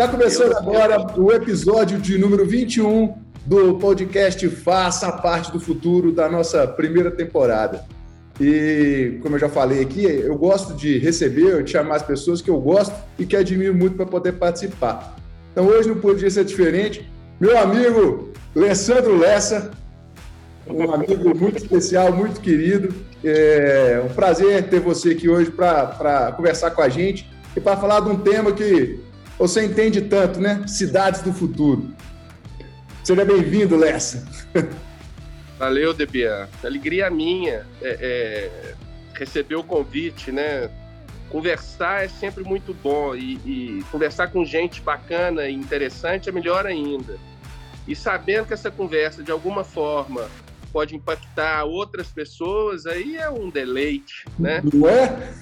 [0.00, 6.28] está começando agora o episódio de número 21 do podcast Faça Parte do Futuro da
[6.28, 7.84] nossa primeira temporada.
[8.40, 12.48] E, como eu já falei aqui, eu gosto de receber, de chamar as pessoas que
[12.48, 15.16] eu gosto e que admiro muito para poder participar.
[15.50, 17.04] Então, hoje não podia ser diferente.
[17.40, 19.72] Meu amigo Alessandro Lessa,
[20.64, 22.94] um amigo muito especial, muito querido.
[23.24, 27.98] É um prazer ter você aqui hoje para conversar com a gente e para falar
[27.98, 29.07] de um tema que
[29.38, 30.66] você entende tanto, né?
[30.66, 31.94] Cidades do futuro.
[33.04, 34.26] Seja bem-vindo, Lessa.
[35.58, 36.48] Valeu, Debian.
[36.62, 38.74] Alegria minha é, é,
[39.14, 40.68] receber o convite, né?
[41.30, 46.66] Conversar é sempre muito bom e, e conversar com gente bacana e interessante é melhor
[46.66, 47.16] ainda.
[47.86, 50.28] E sabendo que essa conversa, de alguma forma,
[50.72, 54.62] pode impactar outras pessoas, aí é um deleite, né?
[54.72, 55.32] Não é?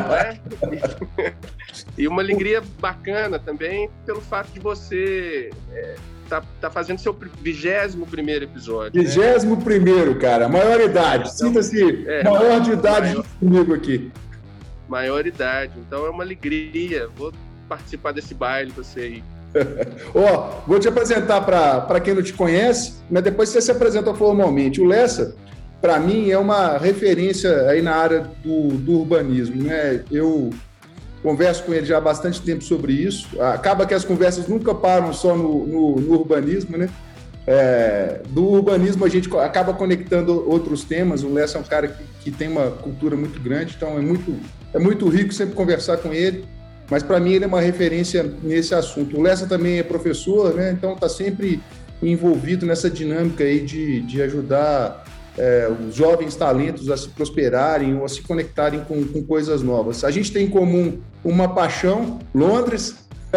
[0.00, 1.34] Não é?
[1.98, 5.96] E uma alegria bacana também pelo fato de você é,
[6.28, 9.00] tá, tá fazendo seu vigésimo primeiro episódio.
[9.00, 9.06] Né?
[9.06, 9.64] Vigésimo né?
[9.64, 10.48] primeiro, cara.
[10.48, 11.30] Maior idade.
[11.34, 14.10] Então, Sinta-se é, maior de idade maior, comigo aqui.
[14.88, 15.72] Maior idade.
[15.78, 17.08] Então é uma alegria.
[17.08, 17.32] Vou
[17.68, 19.24] participar desse baile com você aí.
[20.14, 24.14] Ó, oh, vou te apresentar para quem não te conhece, mas depois você se apresenta
[24.14, 24.80] formalmente.
[24.80, 25.34] O Lessa,
[25.80, 29.62] para mim, é uma referência aí na área do, do urbanismo.
[29.62, 30.02] Né?
[30.10, 30.50] Eu
[31.22, 33.28] converso com ele já há bastante tempo sobre isso.
[33.40, 36.88] Acaba que as conversas nunca param só no, no, no urbanismo, né?
[37.48, 41.22] É, do urbanismo a gente acaba conectando outros temas.
[41.22, 44.34] O Lessa é um cara que, que, tem uma cultura muito grande, então é muito,
[44.74, 46.44] é muito rico sempre conversar com ele
[46.90, 49.16] mas para mim ele é uma referência nesse assunto.
[49.16, 50.72] O Lessa também é professor, né?
[50.72, 51.60] então está sempre
[52.02, 55.04] envolvido nessa dinâmica aí de, de ajudar
[55.38, 60.04] é, os jovens talentos a se prosperarem ou a se conectarem com, com coisas novas.
[60.04, 62.96] A gente tem em comum uma paixão, Londres.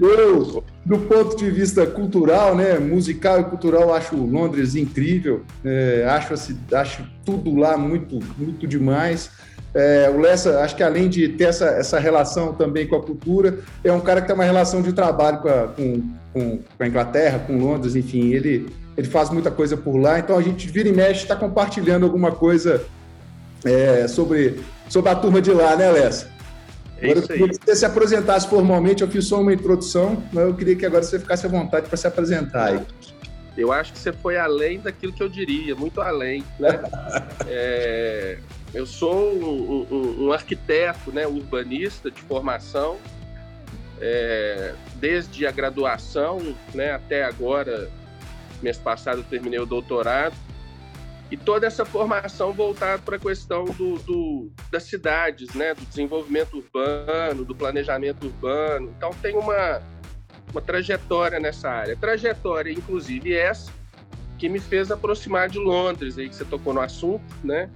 [0.00, 5.42] Eu, do ponto de vista cultural, né, musical e cultural, acho Londres incrível.
[5.64, 6.34] É, acho,
[6.74, 9.30] acho tudo lá muito, muito demais.
[9.74, 13.60] É, o Lessa, acho que além de ter essa, essa relação também com a cultura,
[13.82, 16.02] é um cara que tem uma relação de trabalho com a, com,
[16.32, 20.18] com, com a Inglaterra, com Londres, enfim, ele, ele faz muita coisa por lá.
[20.18, 22.84] Então a gente vira e mexe, está compartilhando alguma coisa
[23.64, 24.60] é, sobre,
[24.90, 26.30] sobre a turma de lá, né, Lessa?
[27.00, 30.44] É agora, eu queria que você se apresentasse formalmente, eu fiz só uma introdução, mas
[30.44, 32.80] eu queria que agora você ficasse à vontade para se apresentar aí.
[33.56, 36.44] Eu acho que você foi além daquilo que eu diria, muito além.
[36.60, 36.80] Né?
[37.48, 38.38] é,
[38.74, 42.98] eu sou um, um, um arquiteto, né, urbanista de formação,
[44.00, 47.90] é, desde a graduação né, até agora,
[48.62, 50.34] mês passado eu terminei o doutorado,
[51.30, 56.58] e toda essa formação voltada para a questão do, do, das cidades, né, do desenvolvimento
[56.58, 58.92] urbano, do planejamento urbano.
[58.94, 59.80] Então tem uma,
[60.50, 61.96] uma trajetória nessa área.
[61.96, 63.72] Trajetória, inclusive, essa
[64.38, 67.70] que me fez aproximar de Londres, aí que você tocou no assunto, né?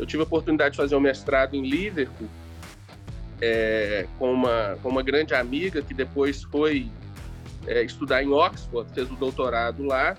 [0.00, 2.26] Eu tive a oportunidade de fazer um mestrado em Liverpool
[3.38, 6.90] é, com, uma, com uma grande amiga que depois foi
[7.66, 10.16] é, estudar em Oxford, fez o doutorado lá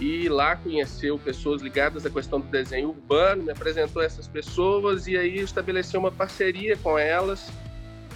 [0.00, 5.14] e lá conheceu pessoas ligadas à questão do desenho urbano, me apresentou essas pessoas e
[5.14, 7.52] aí estabeleceu uma parceria com elas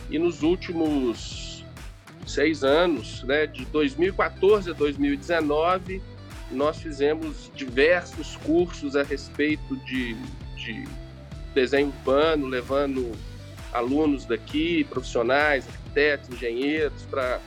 [0.09, 1.63] e nos últimos
[2.27, 6.01] seis anos, né, de 2014 a 2019,
[6.51, 10.17] nós fizemos diversos cursos a respeito de
[10.67, 10.85] de
[11.55, 13.13] desenho urbano, levando
[13.73, 17.41] alunos daqui, profissionais, arquitetos, engenheiros, para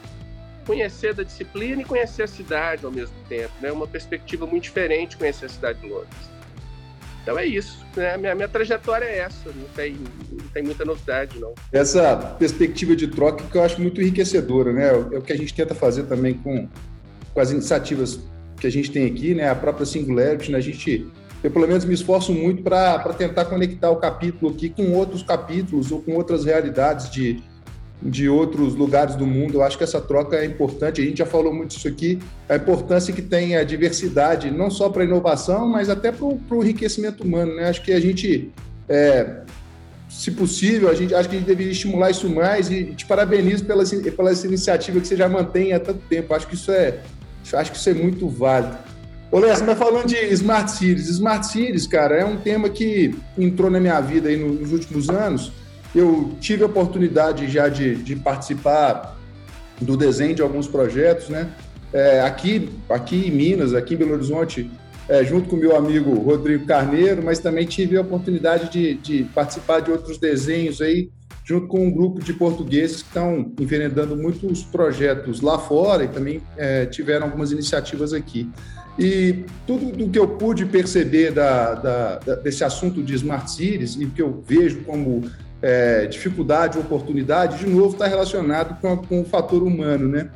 [0.66, 3.72] conhecer da disciplina e conhecer a cidade ao mesmo tempo, né?
[3.72, 6.30] Uma perspectiva muito diferente conhecer a cidade de Londres.
[7.24, 8.18] Então é isso, né?
[8.18, 9.97] Minha, minha trajetória é essa, não tem,
[10.31, 11.53] não tem muita novidade, não.
[11.72, 14.90] Essa perspectiva de troca que eu acho muito enriquecedora, né?
[14.90, 16.68] É o que a gente tenta fazer também com,
[17.34, 18.19] com as iniciativas
[18.59, 19.50] que a gente tem aqui, né?
[19.50, 20.57] A própria Singularity, né?
[20.57, 21.07] A gente
[21.44, 25.91] eu pelo menos me esforço muito para tentar conectar o capítulo aqui com outros capítulos
[25.91, 27.41] ou com outras realidades de,
[28.01, 29.56] de outros lugares do mundo.
[29.56, 31.01] Eu acho que essa troca é importante.
[31.01, 34.89] A gente já falou muito disso aqui, a importância que tem a diversidade, não só
[34.89, 37.56] para a inovação, mas até para o enriquecimento humano.
[37.56, 37.69] Né?
[37.69, 38.51] Acho que a gente,
[38.89, 39.44] é,
[40.09, 43.63] se possível, a gente, acho que a gente deveria estimular isso mais e te parabenizo
[43.63, 46.33] pela, pela essa iniciativa que você já mantém há tanto tempo.
[46.33, 47.00] Acho que isso é,
[47.53, 48.88] acho que isso é muito válido.
[49.31, 53.70] Ô, Léo, mas falando de Smart Cities, Smart Cities, cara, é um tema que entrou
[53.70, 55.52] na minha vida aí nos últimos anos.
[55.94, 59.16] Eu tive a oportunidade já de, de participar
[59.80, 61.48] do desenho de alguns projetos, né?
[61.94, 64.70] É, aqui, aqui em Minas, aqui em Belo Horizonte,
[65.08, 69.80] é, junto com meu amigo Rodrigo Carneiro, mas também tive a oportunidade de, de participar
[69.80, 71.10] de outros desenhos aí,
[71.44, 76.42] junto com um grupo de portugueses que estão enveredando muitos projetos lá fora e também
[76.58, 78.50] é, tiveram algumas iniciativas aqui.
[79.00, 83.96] E tudo do que eu pude perceber da, da, da, desse assunto de Smart Cities
[83.96, 85.24] e que eu vejo como
[85.62, 90.30] é, dificuldade, oportunidade, de novo está relacionado com, com, o fator humano, né?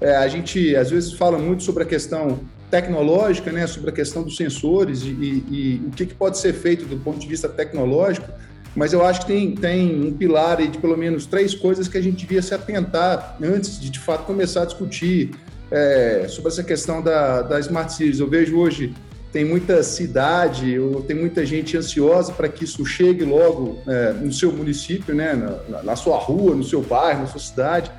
[0.00, 2.40] É, a gente às vezes fala muito sobre a questão
[2.70, 6.52] tecnológica, né, sobre a questão dos sensores e, e, e o que, que, pode ser
[6.52, 8.28] feito do ponto de vista tecnológico,
[8.74, 12.00] mas eu acho que tem, tem um pilar de pelo menos três coisas que a
[12.00, 15.30] gente devia se atentar antes de, de fato, começar a discutir
[15.70, 18.20] é, sobre essa questão da, da Smart Cities.
[18.20, 18.94] Eu vejo hoje
[19.32, 24.32] tem muita cidade ou tem muita gente ansiosa para que isso chegue logo é, no
[24.32, 25.34] seu município, né,
[25.68, 27.90] na, na, sua rua, no seu bairro, na sua cidade.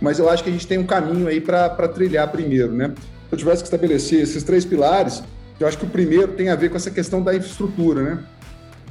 [0.00, 2.92] Mas eu acho que a gente tem um caminho aí para trilhar primeiro, né?
[2.96, 5.22] Se eu tivesse que estabelecer esses três pilares,
[5.58, 8.18] eu acho que o primeiro tem a ver com essa questão da infraestrutura, né?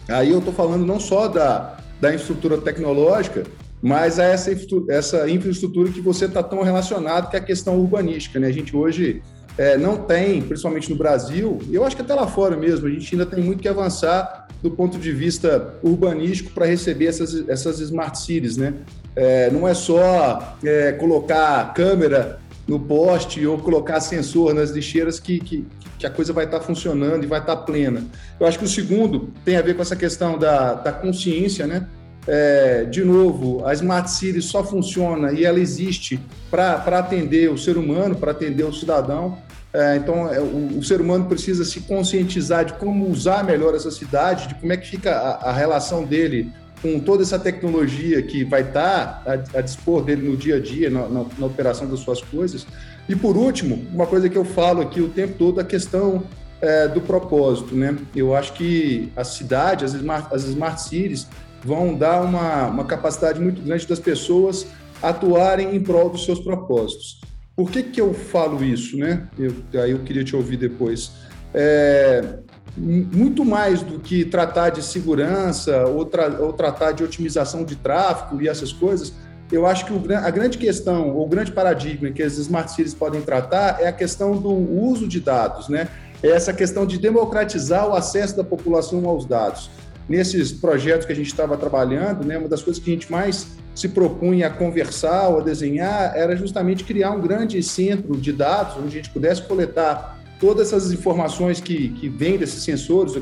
[0.09, 3.44] Aí eu estou falando não só da, da infraestrutura tecnológica,
[3.83, 4.50] mas a essa,
[4.88, 8.39] essa infraestrutura que você está tão relacionado, que é a questão urbanística.
[8.39, 8.47] Né?
[8.47, 9.21] A gente hoje
[9.57, 12.89] é, não tem, principalmente no Brasil, e eu acho que até lá fora mesmo, a
[12.89, 17.81] gente ainda tem muito que avançar do ponto de vista urbanístico para receber essas, essas
[17.81, 18.56] smart cities.
[18.56, 18.74] Né?
[19.18, 25.41] É, não é só é, colocar câmera no poste ou colocar sensor nas lixeiras que,
[25.41, 25.68] que,
[26.00, 28.01] que a coisa vai estar tá funcionando e vai estar tá plena.
[28.39, 31.86] Eu acho que o segundo tem a ver com essa questão da, da consciência, né?
[32.27, 37.77] É, de novo, a Smart City só funciona e ela existe para atender o ser
[37.77, 39.37] humano, para atender o cidadão.
[39.73, 43.89] É, então, é, o, o, ser humano precisa se conscientizar de como usar melhor essa
[43.89, 48.43] cidade, de como é que fica a, a relação dele com toda essa tecnologia que
[48.43, 52.01] vai estar a, a dispor dele no dia a dia, na, na, na, operação das
[52.01, 52.67] suas coisas.
[53.09, 56.23] E, por último, uma coisa que eu falo aqui o tempo todo, a questão
[56.61, 57.73] é, do propósito.
[57.75, 57.97] Né?
[58.15, 61.27] Eu acho que a cidade, as smart, as smart cities,
[61.63, 64.68] vão dar uma, uma capacidade muito grande das pessoas
[65.01, 67.21] atuarem em prol dos seus propósitos.
[67.56, 69.27] Por que, que eu falo isso, né?
[69.38, 71.12] Eu, aí eu queria te ouvir depois.
[71.54, 72.39] É,
[72.75, 78.42] muito mais do que tratar de segurança ou, tra ou, tratar de otimização de tráfego
[78.42, 79.13] e essas coisas,
[79.51, 82.95] eu acho que o, a grande questão, ou o grande paradigma que as smart cities
[82.95, 85.88] podem tratar é a questão do uso de dados, né?
[86.24, 89.69] É essa questão de democratizar o acesso da população aos dados
[90.07, 93.47] nesses projetos que a gente estava trabalhando, né, uma das coisas que a gente mais
[93.73, 98.75] se propunha a conversar ou a desenhar era justamente criar um grande centro de dados
[98.77, 103.15] onde a gente pudesse coletar todas essas informações que, que vêm desses sensores,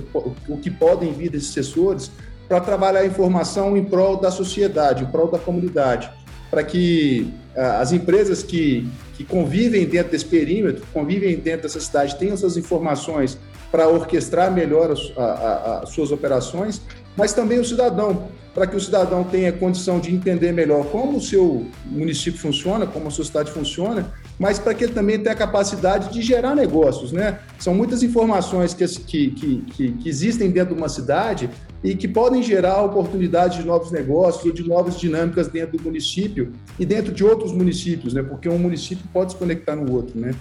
[0.47, 2.11] o que podem vir desses sensores,
[2.47, 6.11] para trabalhar a informação em prol da sociedade, em prol da comunidade,
[6.49, 12.33] para que as empresas que, que convivem dentro desse perímetro, convivem dentro dessa cidade, tenham
[12.33, 13.37] essas informações
[13.71, 16.81] para orquestrar melhor as, a, a, as suas operações,
[17.15, 21.21] mas também o cidadão, para que o cidadão tenha condição de entender melhor como o
[21.21, 25.37] seu município funciona, como a sua cidade funciona, mas para que ele também tenha a
[25.37, 27.39] capacidade de gerar negócios, né?
[27.59, 28.85] São muitas informações que,
[29.29, 31.49] que, que, que existem dentro de uma cidade
[31.83, 36.51] e que podem gerar oportunidades de novos negócios ou de novas dinâmicas dentro do município
[36.79, 38.21] e dentro de outros municípios, né?
[38.21, 40.33] Porque um município pode se conectar no outro, né?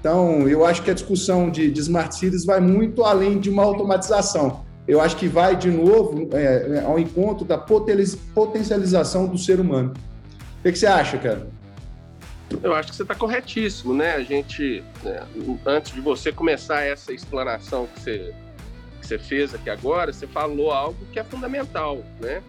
[0.00, 3.64] Então, eu acho que a discussão de, de smart cities vai muito além de uma
[3.64, 4.64] automatização.
[4.86, 9.92] Eu acho que vai, de novo, é, é ao encontro da potencialização do ser humano.
[10.60, 11.46] O que, que você acha, cara?
[12.62, 14.14] Eu acho que você está corretíssimo, né?
[14.14, 15.22] A gente, né,
[15.66, 18.34] antes de você começar essa explanação que você,
[19.00, 22.42] que você fez aqui agora, você falou algo que é fundamental, né?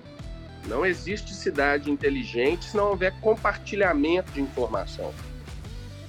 [0.68, 5.14] Não existe cidade inteligente se não houver compartilhamento de informação.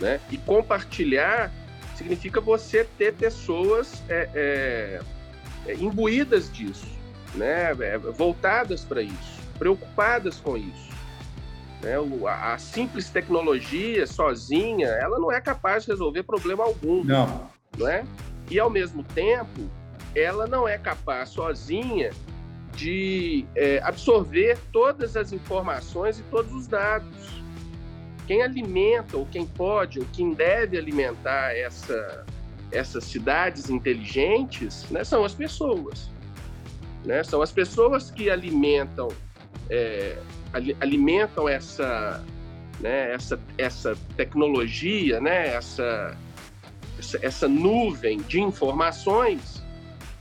[0.00, 0.20] Né?
[0.30, 1.52] E compartilhar
[1.94, 5.00] significa você ter pessoas é, é,
[5.70, 6.86] é imbuídas disso,
[7.34, 7.72] né?
[7.72, 10.90] É, voltadas para isso, preocupadas com isso.
[11.82, 11.94] Né?
[12.26, 17.04] A, a, simples tecnologia sozinha, ela não é capaz de resolver problema algum.
[17.04, 17.50] Não.
[17.86, 18.04] é?
[18.50, 19.70] E, ao mesmo tempo,
[20.14, 22.10] ela não é capaz sozinha
[22.74, 27.42] de é, absorver todas as informações e todos os dados
[28.30, 32.24] quem alimenta, ou quem pode, ou quem deve alimentar essa,
[32.70, 36.08] essas cidades inteligentes né, são as pessoas.
[37.04, 37.24] Né?
[37.24, 39.08] São as pessoas que alimentam,
[39.68, 40.16] é,
[40.80, 42.24] alimentam essa,
[42.78, 46.16] né, essa, essa tecnologia, né, essa,
[47.00, 49.60] essa, essa nuvem de informações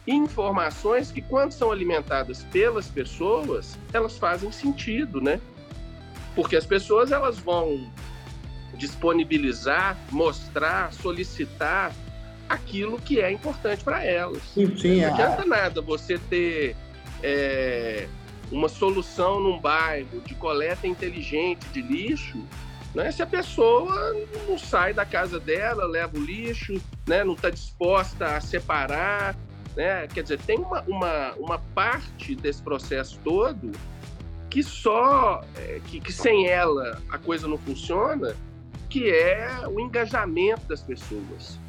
[0.08, 5.40] informações que, quando são alimentadas pelas pessoas, elas fazem sentido, né?
[6.36, 7.90] Porque as pessoas elas vão
[8.76, 11.94] disponibilizar, mostrar, solicitar
[12.48, 14.42] aquilo que é importante para elas.
[14.54, 16.76] Sim, sim, Não adianta nada você ter
[17.22, 18.08] é,
[18.52, 22.44] uma solução num bairro de coleta inteligente de lixo,
[22.96, 23.12] né?
[23.12, 24.16] Se a pessoa
[24.48, 27.24] não sai da casa dela, leva o lixo, né?
[27.24, 29.36] não está disposta a separar,
[29.76, 30.08] né?
[30.08, 33.72] quer dizer, tem uma, uma, uma parte desse processo todo
[34.50, 38.36] que só, é, que, que sem ela a coisa não funciona,
[38.90, 41.60] que é o engajamento das pessoas.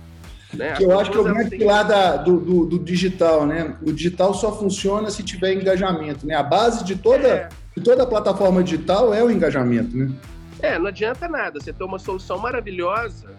[0.53, 0.73] Né?
[0.73, 3.77] Que eu acho que é o grande pilar da, do, do, do, digital, né?
[3.83, 6.35] O digital só funciona se tiver engajamento, né?
[6.35, 7.49] A base de toda, é.
[7.77, 10.11] de toda a plataforma digital é o engajamento, né?
[10.61, 13.31] É, não adianta nada você ter uma solução maravilhosa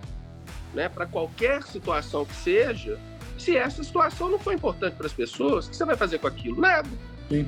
[0.73, 2.97] né, para qualquer situação que seja,
[3.37, 6.27] se essa situação não for importante para as pessoas, o que você vai fazer com
[6.27, 6.59] aquilo?
[6.59, 6.87] Nada.
[7.29, 7.47] Sim.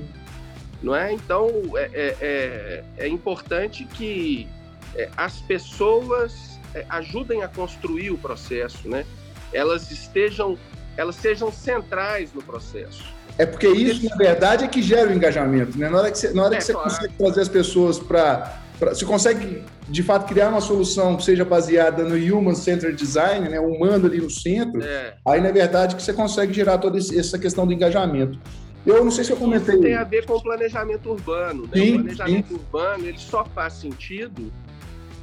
[0.84, 1.14] Não é?
[1.14, 4.48] Então, é, é, é, é importante que
[4.96, 9.06] é, as pessoas é, ajudem a construir o processo, né?
[9.54, 10.58] Elas estejam,
[10.98, 13.04] elas sejam centrais no processo.
[13.38, 15.90] É porque isso, na verdade, é que gera o engajamento, né?
[15.90, 16.90] Na hora que você, na hora que você claro.
[16.90, 22.04] consegue trazer as pessoas para você consegue, de fato, criar uma solução que seja baseada
[22.04, 25.14] no Human Centered Design, né, humano ali no centro, é.
[25.26, 28.38] aí, na verdade, que você consegue gerar toda essa questão do engajamento.
[28.86, 29.76] Eu não sei se eu comentei...
[29.76, 31.64] Isso tem a ver com o planejamento urbano.
[31.64, 31.74] Né?
[31.74, 32.54] Sim, o planejamento sim.
[32.56, 34.52] urbano ele só faz sentido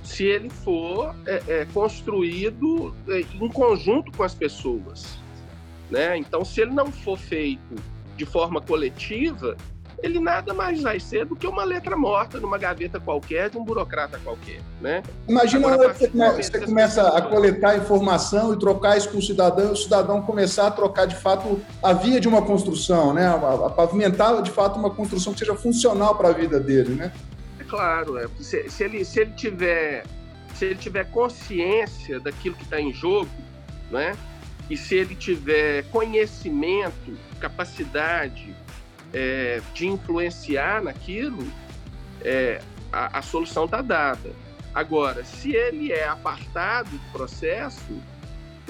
[0.02, 5.18] se ele for é, é, construído é, em conjunto com as pessoas.
[5.90, 6.16] Né?
[6.16, 7.74] Então, se ele não for feito
[8.16, 9.56] de forma coletiva,
[10.02, 13.64] ele nada mais vai ser do que uma letra morta numa gaveta qualquer de um
[13.64, 15.02] burocrata qualquer, né?
[15.28, 19.72] Imagina Agora, você, você começa a coletar informação e trocar isso com o cidadão, e
[19.72, 23.26] o cidadão começar a trocar de fato a via de uma construção, né?
[23.26, 27.12] A, a pavimentar de fato uma construção que seja funcional para a vida dele, né?
[27.58, 28.26] É claro, é.
[28.40, 30.04] Se, se, ele, se ele tiver
[30.54, 33.30] se ele tiver consciência daquilo que está em jogo,
[33.90, 34.16] né?
[34.68, 38.54] E se ele tiver conhecimento, capacidade,
[39.12, 41.46] é, de influenciar naquilo,
[42.22, 42.60] é,
[42.92, 44.30] a, a solução está dada.
[44.74, 48.00] Agora, se ele é apartado do processo,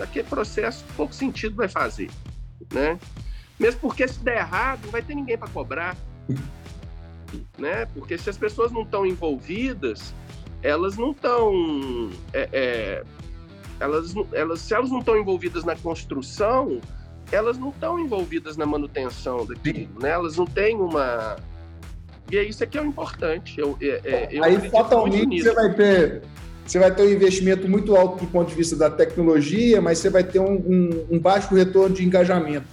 [0.01, 2.11] aquele processo pouco sentido vai fazer,
[2.73, 2.99] né?
[3.59, 5.97] Mesmo porque se der errado, não vai ter ninguém para cobrar,
[7.59, 7.85] né?
[7.95, 10.15] Porque se as pessoas não estão envolvidas,
[10.63, 13.05] elas não estão, é, é,
[13.79, 16.81] elas, elas, se elas não estão envolvidas na construção,
[17.33, 20.11] elas não estão envolvidas na manutenção daquilo, né?
[20.11, 21.37] Elas não têm uma.
[22.31, 23.59] E é isso que é o importante.
[23.59, 26.23] Eu, é, é eu Aí fatalmente você vai ter.
[26.67, 30.09] Você vai ter um investimento muito alto do ponto de vista da tecnologia, mas você
[30.09, 32.67] vai ter um, um, um baixo retorno de engajamento.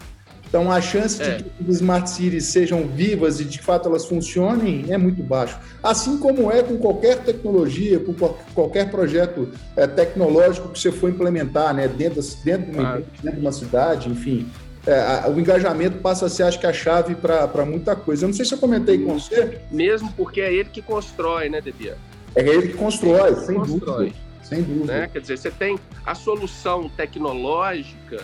[0.48, 1.38] Então, a chance é.
[1.38, 5.58] de que as smart cities sejam vivas e de fato elas funcionem é muito baixo.
[5.84, 8.14] Assim como é com qualquer tecnologia, com
[8.54, 13.46] qualquer projeto é, tecnológico que você for implementar, né, dentro, dentro, de, uma, dentro de
[13.46, 14.48] uma cidade, enfim.
[14.86, 18.24] É, o engajamento passa a ser, acho que, a chave para muita coisa.
[18.24, 19.60] Eu não sei se eu comentei com você.
[19.70, 21.98] Mesmo porque é ele que constrói, né, Debia?
[22.34, 23.98] É ele que constrói, ele sem constrói.
[23.98, 24.16] dúvida.
[24.44, 24.94] Sem dúvida.
[24.94, 25.10] Né?
[25.12, 28.24] Quer dizer, você tem a solução tecnológica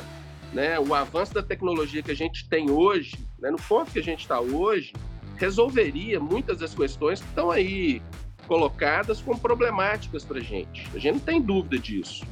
[0.53, 4.03] né, o avanço da tecnologia que a gente tem hoje, né, no ponto que a
[4.03, 4.93] gente está hoje,
[5.37, 8.01] resolveria muitas das questões que estão aí
[8.47, 10.87] colocadas como problemáticas para a gente.
[10.93, 12.25] A gente não tem dúvida disso,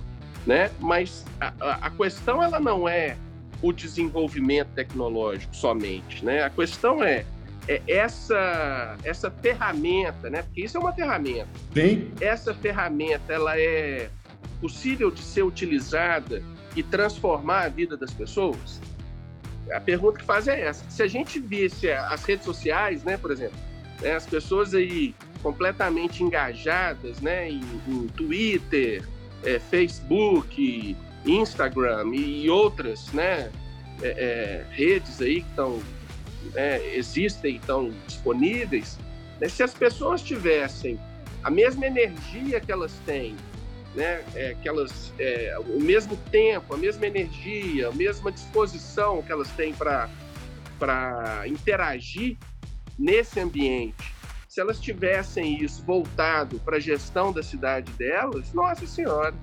[0.46, 0.70] né?
[0.80, 3.18] Mas a, a, questão ela não é
[3.62, 6.44] o desenvolvimento tecnológico somente, né?
[6.44, 7.26] A questão é,
[7.68, 10.44] é essa essa ferramenta, né?
[10.44, 11.50] Porque isso é uma ferramenta.
[11.74, 12.12] Sim.
[12.20, 14.10] Essa ferramenta ela é
[14.60, 16.44] possível de ser utilizada
[16.76, 18.80] e transformar a vida das pessoas?
[19.72, 20.84] A pergunta que faz é essa.
[20.90, 23.58] Se a gente visse as redes sociais, né, por exemplo,
[24.02, 29.08] né, as pessoas aí completamente engajadas, né, em, em Twitter,
[29.44, 33.52] é, Facebook, Instagram e outras, né,
[34.02, 35.82] é, é, redes aí que estão
[36.54, 38.98] né, existem, estão disponíveis.
[39.40, 41.00] Né, se as pessoas tivessem
[41.44, 43.36] a mesma energia que elas têm
[43.96, 49.32] né, é, que elas, é, o mesmo tempo, a mesma energia, a mesma disposição que
[49.32, 50.10] elas têm para
[51.48, 52.38] interagir
[52.98, 54.14] nesse ambiente,
[54.48, 59.34] se elas tivessem isso voltado para a gestão da cidade delas, nossa senhora,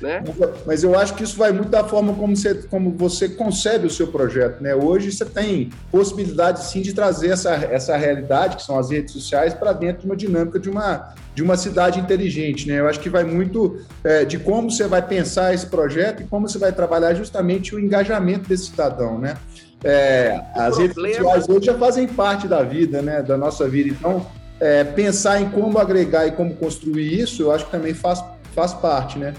[0.00, 0.22] né?
[0.66, 3.90] Mas eu acho que isso vai muito da forma como você, como você concebe o
[3.90, 4.60] seu projeto.
[4.62, 4.74] Né?
[4.74, 9.54] Hoje você tem possibilidade sim de trazer essa, essa realidade, que são as redes sociais,
[9.54, 12.66] para dentro de uma dinâmica de uma, de uma cidade inteligente.
[12.68, 12.80] Né?
[12.80, 16.48] Eu acho que vai muito é, de como você vai pensar esse projeto e como
[16.48, 19.18] você vai trabalhar justamente o engajamento desse cidadão.
[19.18, 19.36] Né?
[19.84, 23.22] É, as redes sociais hoje já fazem parte da vida, né?
[23.22, 23.88] da nossa vida.
[23.88, 24.26] Então,
[24.60, 28.22] é, pensar em como agregar e como construir isso, eu acho que também faz,
[28.54, 29.34] faz parte, né?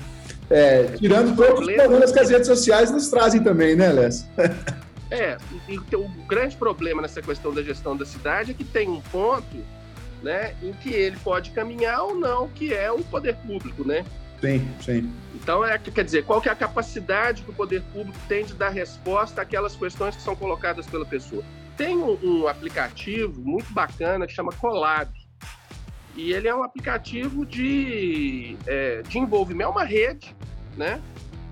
[0.50, 4.10] É, tirando todos os problemas que as redes sociais nos trazem também, né, Léo?
[5.12, 5.38] É,
[5.68, 9.58] e o grande problema nessa questão da gestão da cidade é que tem um ponto
[10.22, 14.06] né, em que ele pode caminhar ou não, que é o poder público, né?
[14.40, 15.12] Sim, sim.
[15.36, 18.54] Então, é, quer dizer, qual que é a capacidade que o poder público tem de
[18.54, 21.44] dar resposta àquelas questões que são colocadas pela pessoa?
[21.76, 25.12] Tem um, um aplicativo muito bacana que chama Colab.
[26.16, 30.36] E ele é um aplicativo de, é, de envolvimento, é uma rede,
[30.80, 31.02] né?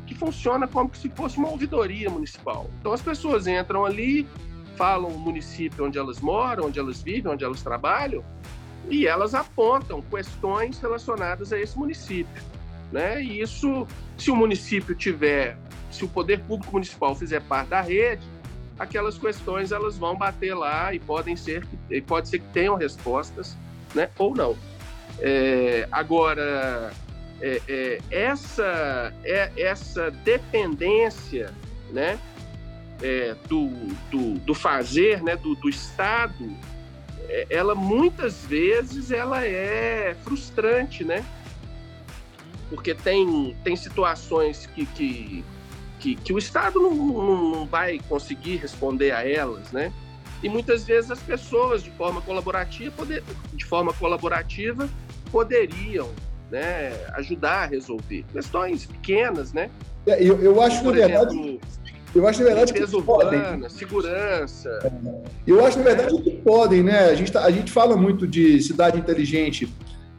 [0.08, 2.70] Que funciona como se fosse uma ouvidoria municipal.
[2.80, 4.26] Então as pessoas entram ali,
[4.78, 8.24] falam o município onde elas moram, onde elas vivem, onde elas trabalham,
[8.90, 12.42] e elas apontam questões relacionadas a esse município.
[12.92, 13.22] Né?
[13.22, 13.86] E isso,
[14.18, 15.58] se o município tiver,
[15.92, 18.26] se o poder público municipal fizer parte da rede,
[18.80, 23.58] aquelas questões elas vão bater lá e podem ser, e pode ser que tenham respostas,
[23.94, 24.10] né?
[24.18, 24.56] Ou não.
[25.20, 26.94] É, agora,
[27.42, 31.54] é, é, essa, é, essa dependência,
[31.92, 32.20] né?
[33.02, 33.70] É, do,
[34.10, 35.36] do, do, fazer, né?
[35.36, 36.52] Do, do Estado,
[37.30, 41.24] é, ela muitas vezes ela é frustrante, né?
[42.70, 45.46] Porque tem, tem situações que, que
[46.00, 49.92] que, que o Estado não, não, vai conseguir responder a elas, né?
[50.44, 54.88] E muitas vezes as pessoas, de forma colaborativa, poder, de forma colaborativa
[55.32, 56.10] poderiam
[56.52, 59.70] né, ajudar a resolver questões pequenas, né?
[60.06, 61.60] É, eu, eu acho, Por na exemplo, verdade,
[62.16, 63.70] eu acho, na verdade, que urbana, podem.
[63.70, 64.80] segurança.
[64.84, 64.92] É,
[65.46, 67.10] eu acho, na verdade, que podem, né?
[67.10, 69.72] A gente, tá, a gente fala muito de cidade inteligente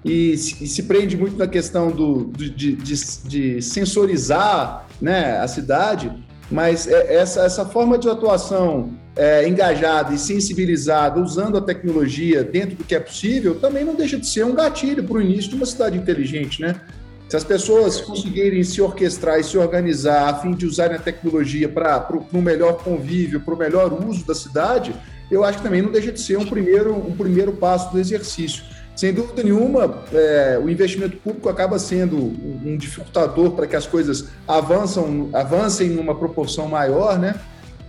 [0.04, 2.94] e se, e se prende muito na questão do, do de, de,
[3.25, 6.12] de, sensorizar né, a cidade,
[6.50, 12.76] mas é, essa, essa forma de atuação é, engajada e sensibilizada, usando a tecnologia dentro
[12.76, 15.57] do que é possível, também não deixa de ser um gatilho para o início de
[15.57, 16.81] uma cidade inteligente, né?
[17.28, 21.69] Se as pessoas conseguirem se orquestrar e se organizar a fim de usarem a tecnologia
[21.69, 24.95] para o melhor convívio, para o melhor uso da cidade,
[25.30, 28.65] eu acho que também não deixa de ser um primeiro, um primeiro passo do exercício.
[28.99, 34.28] Sem dúvida nenhuma, é, o investimento público acaba sendo um dificultador para que as coisas
[34.45, 37.41] avançam, avancem numa proporção maior, né?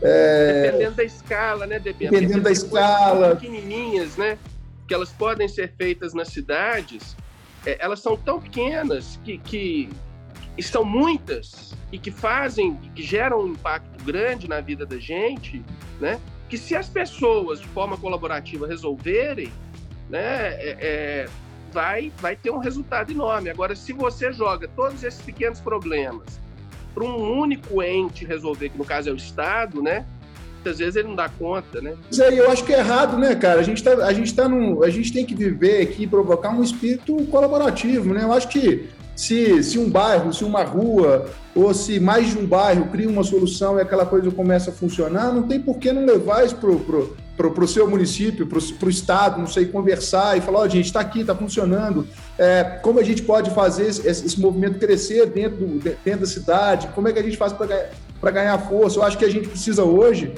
[0.03, 0.65] É...
[0.65, 1.79] Dependendo da escala, né?
[1.79, 3.35] Dependendo, Dependendo da escala.
[3.35, 4.37] Pequenininhas, né?
[4.87, 7.15] Que elas podem ser feitas nas cidades,
[7.65, 9.89] é, elas são tão pequenas que, que
[10.59, 15.65] estão muitas e que fazem, que geram um impacto grande na vida da gente,
[15.99, 16.19] né?
[16.47, 19.51] Que se as pessoas de forma colaborativa resolverem,
[20.09, 21.25] né, é, é,
[21.71, 23.49] vai, vai ter um resultado enorme.
[23.49, 26.39] Agora, se você joga todos esses pequenos problemas
[26.93, 30.05] para um único ente resolver, que no caso é o Estado, né?
[30.55, 31.95] Muitas vezes ele não dá conta, né?
[32.11, 33.61] Isso aí eu acho que é errado, né, cara?
[33.61, 36.61] A gente, tá, a gente, tá num, a gente tem que viver aqui, provocar um
[36.61, 38.23] espírito colaborativo, né?
[38.23, 42.45] Eu acho que se, se um bairro, se uma rua, ou se mais de um
[42.45, 46.05] bairro cria uma solução e aquela coisa começa a funcionar, não tem por que não
[46.05, 50.61] levar isso para o seu município, para o estado, não sei, conversar e falar, ó,
[50.63, 54.79] oh, gente, está aqui, está funcionando, é, como a gente pode fazer esse, esse, movimento
[54.79, 55.67] crescer dentro,
[56.05, 58.99] dentro da cidade, como é que a gente faz para ganhar força?
[58.99, 60.33] Eu acho que a gente precisa hoje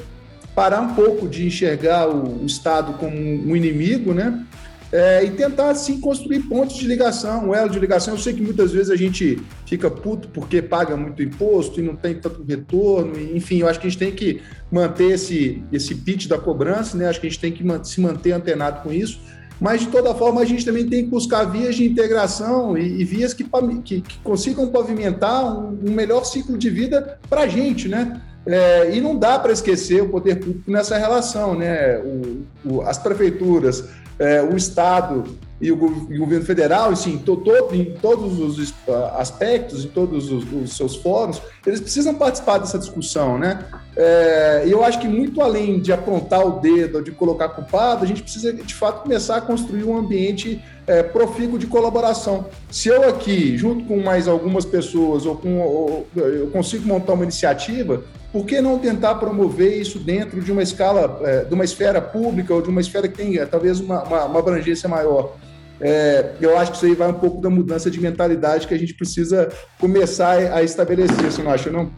[0.55, 4.43] parar um pouco de enxergar o, o Estado como um inimigo, né?
[4.91, 8.13] É, e tentar, assim, construir pontos de ligação, um elo de ligação.
[8.13, 11.95] Eu sei que muitas vezes a gente fica puto porque paga muito imposto e não
[11.95, 16.27] tem tanto retorno, enfim, eu acho que a gente tem que manter esse, esse pitch
[16.27, 17.08] da cobrança, né?
[17.08, 19.21] Acho que a gente tem que se manter antenado com isso,
[19.62, 23.06] mas de toda forma a gente também tem que buscar vias de integração e, e
[23.06, 23.45] vias que,
[23.86, 28.21] que, que, consigam pavimentar um, um melhor ciclo de vida para a gente, né?
[28.43, 31.99] É, e não dá para esquecer o poder público nessa relação, né?
[31.99, 33.88] O, o, as prefeituras,
[34.21, 35.23] é, o Estado
[35.60, 38.73] e o, governo federal, assim, to, to, em todos os
[39.15, 43.65] aspectos, em todos os, os, seus fóruns, eles precisam participar dessa discussão, né?
[43.95, 48.07] É, e eu acho que muito além de apontar o dedo, de colocar culpado, a
[48.07, 52.45] gente precisa, de fato, começar a construir um ambiente é, profícuo de colaboração.
[52.69, 57.23] Se eu aqui, junto com mais algumas pessoas, ou com, ou, eu consigo montar uma
[57.23, 62.01] iniciativa, por que não tentar promover isso dentro de uma escala, é, de uma esfera
[62.01, 65.35] pública ou de uma esfera que tenha talvez uma, uma, uma abrangência maior?
[65.81, 68.77] É, eu acho que isso aí vai um pouco da mudança de mentalidade que a
[68.77, 71.91] gente precisa começar a estabelecer, você não acha, não?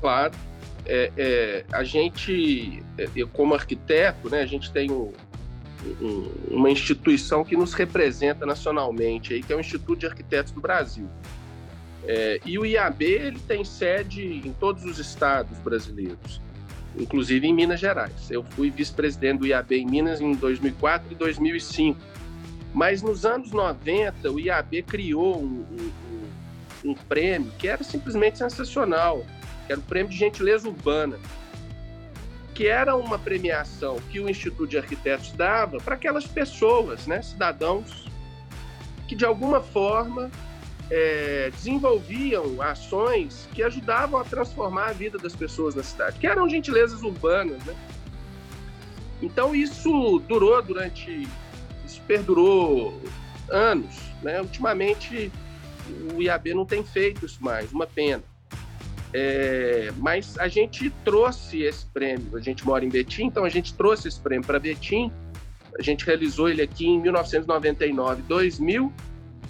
[0.00, 0.32] Claro.
[0.86, 5.12] É, é, a gente, é, eu como arquiteto, né, a gente tem um,
[6.00, 10.60] um, uma instituição que nos representa nacionalmente, aí, que é o Instituto de Arquitetos do
[10.60, 11.06] Brasil.
[12.06, 16.40] É, e o IAB ele tem sede em todos os estados brasileiros,
[16.98, 18.30] inclusive em Minas Gerais.
[18.30, 22.00] Eu fui vice-presidente do IAB em Minas em 2004 e 2005.
[22.72, 25.66] Mas nos anos 90, o IAB criou um,
[26.84, 29.24] um, um prêmio que era simplesmente sensacional,
[29.66, 31.18] que era o Prêmio de Gentileza Urbana.
[32.54, 38.06] que era uma premiação que o Instituto de Arquitetos dava para aquelas pessoas, né, cidadãos,
[39.08, 40.30] que de alguma forma
[40.90, 46.48] é, desenvolviam ações que ajudavam a transformar a vida das pessoas na cidade, que eram
[46.48, 47.76] gentilezas urbanas, né?
[49.22, 51.28] Então isso durou durante,
[51.86, 53.00] isso perdurou
[53.48, 54.40] anos, né?
[54.40, 55.30] Ultimamente
[56.14, 58.22] o IAB não tem feito isso mais, uma pena.
[59.12, 63.74] É, mas a gente trouxe esse prêmio, a gente mora em Betim, então a gente
[63.74, 65.12] trouxe esse prêmio para Betim,
[65.78, 68.92] a gente realizou ele aqui em 1999, 2000,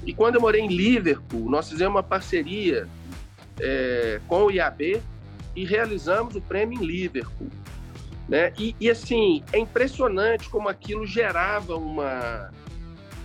[0.04, 2.88] e quando eu morei em Liverpool, nós fizemos uma parceria
[3.58, 5.02] é, com o IAB
[5.54, 7.48] e realizamos o prêmio em Liverpool.
[8.28, 8.52] Né?
[8.58, 12.50] E, e, assim, é impressionante como aquilo gerava uma,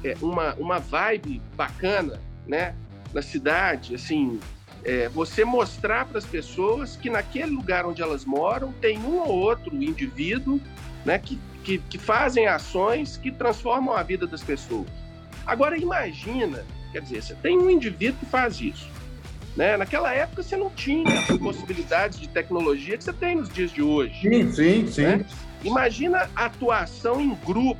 [0.03, 2.75] é, uma, uma vibe bacana né?
[3.13, 3.95] na cidade.
[3.95, 4.39] Assim,
[4.83, 9.29] é, você mostrar para as pessoas que naquele lugar onde elas moram tem um ou
[9.29, 10.59] outro indivíduo
[11.05, 15.05] né, que, que, que fazem ações que transformam a vida das pessoas.
[15.45, 18.88] Agora imagina, quer dizer, você tem um indivíduo que faz isso.
[19.55, 19.77] Né?
[19.77, 23.81] Naquela época você não tinha as possibilidades de tecnologia que você tem nos dias de
[23.81, 24.21] hoje.
[24.21, 25.03] Sim, sim, sim.
[25.03, 25.25] Né?
[25.63, 27.79] Imagina a atuação em grupo,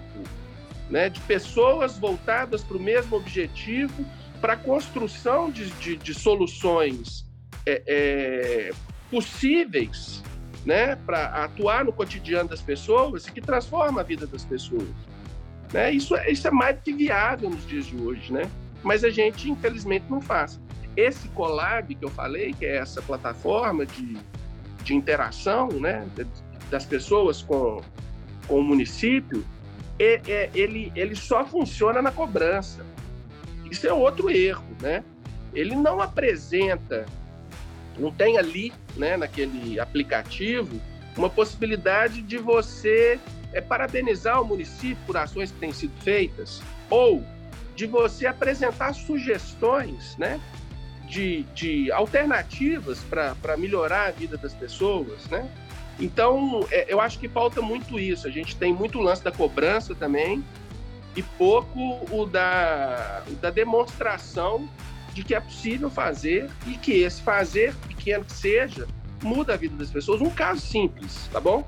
[0.90, 4.06] né, de pessoas voltadas para o mesmo objetivo
[4.40, 7.26] para a construção de, de, de soluções
[7.66, 8.72] é, é,
[9.10, 10.24] possíveis
[10.66, 14.88] né, para atuar no cotidiano das pessoas e que transforma a vida das pessoas.
[15.76, 15.92] Né?
[15.92, 18.50] Isso, é, isso é mais do que viável nos dias de hoje, né?
[18.82, 20.58] mas a gente, infelizmente, não faz.
[20.96, 24.16] Esse Colab que eu falei, que é essa plataforma de,
[24.86, 26.08] de interação né,
[26.72, 27.82] das pessoas com,
[28.48, 29.44] com o município,
[30.00, 32.86] ele, ele só funciona na cobrança.
[33.70, 35.04] Isso é outro erro, né?
[35.54, 37.06] Ele não apresenta,
[38.00, 40.80] não tem ali, né, naquele aplicativo,
[41.18, 43.20] uma possibilidade de você
[43.56, 47.24] é, parabenizar o município por ações que têm sido feitas, ou
[47.76, 50.40] de você apresentar sugestões, né,
[51.08, 55.50] de, de alternativas para melhorar a vida das pessoas, né?
[56.00, 58.28] Então, é, eu acho que falta muito isso.
[58.28, 60.44] A gente tem muito lance da cobrança também,
[61.16, 61.80] e pouco
[62.12, 64.68] o da, o da demonstração
[65.14, 68.86] de que é possível fazer e que esse fazer, pequeno que seja,
[69.24, 70.20] muda a vida das pessoas.
[70.20, 71.66] Um caso simples, tá bom?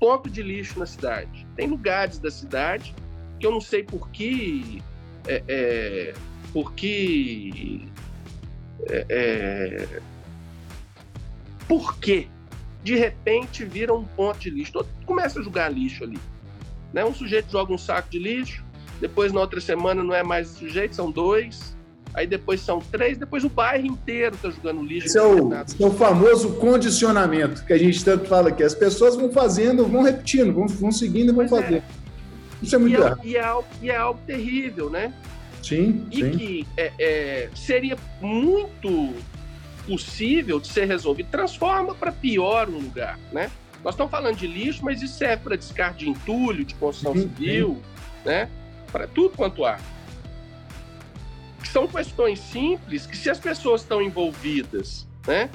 [0.00, 1.46] Ponto de lixo na cidade.
[1.54, 2.92] Tem lugares da cidade
[3.38, 4.82] que eu não sei por que.
[5.28, 6.14] É, é,
[6.52, 7.88] por que.
[8.88, 10.00] É, é
[11.70, 12.28] por que
[12.82, 14.72] de repente vira um ponto de lixo?
[14.72, 16.18] Todo começa a jogar lixo ali.
[16.92, 17.04] Né?
[17.04, 18.64] Um sujeito joga um saco de lixo,
[19.00, 21.76] depois na outra semana não é mais sujeito, são dois,
[22.14, 25.06] aí depois são três, depois o bairro inteiro está jogando lixo.
[25.06, 28.62] Esse é o, é o, famoso condicionamento que a gente tanto fala aqui.
[28.62, 31.64] As pessoas vão fazendo, vão repetindo, vão, vão seguindo e vão pois é.
[31.64, 31.76] fazer.
[31.76, 31.82] É.
[32.62, 35.14] Isso é muito e é, e é, algo, e é algo terrível, né?
[35.62, 36.06] Sim.
[36.10, 36.30] E sim.
[36.30, 39.14] que é, é, seria muito
[39.86, 41.28] possível de ser resolvido.
[41.30, 43.50] Transforma para pior um lugar, né?
[43.82, 47.22] Nós estamos falando de lixo, mas isso serve para descarte de entulho, de construção sim,
[47.22, 47.80] civil,
[48.24, 48.50] né?
[48.90, 49.78] para tudo quanto há.
[51.68, 55.50] São questões simples que, se as pessoas estão envolvidas, né,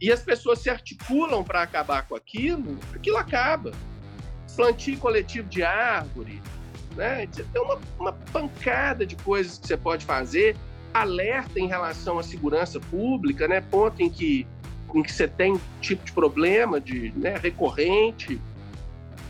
[0.00, 3.72] e as pessoas se articulam para acabar com aquilo, aquilo acaba.
[4.54, 6.40] Plantio coletivo de árvore,
[6.94, 7.26] né?
[7.26, 10.56] Tem uma, uma pancada de coisas que você pode fazer.
[10.92, 13.60] Alerta em relação à segurança pública, né?
[13.60, 14.46] Ponto em que,
[14.94, 18.40] em que você tem tipo de problema de, né, recorrente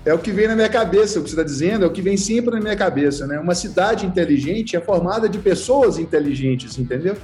[0.05, 2.03] é o que vem na minha cabeça, o que você está dizendo é o que
[2.03, 3.39] vem sempre na minha cabeça, né?
[3.39, 7.17] Uma cidade inteligente é formada de pessoas inteligentes, entendeu?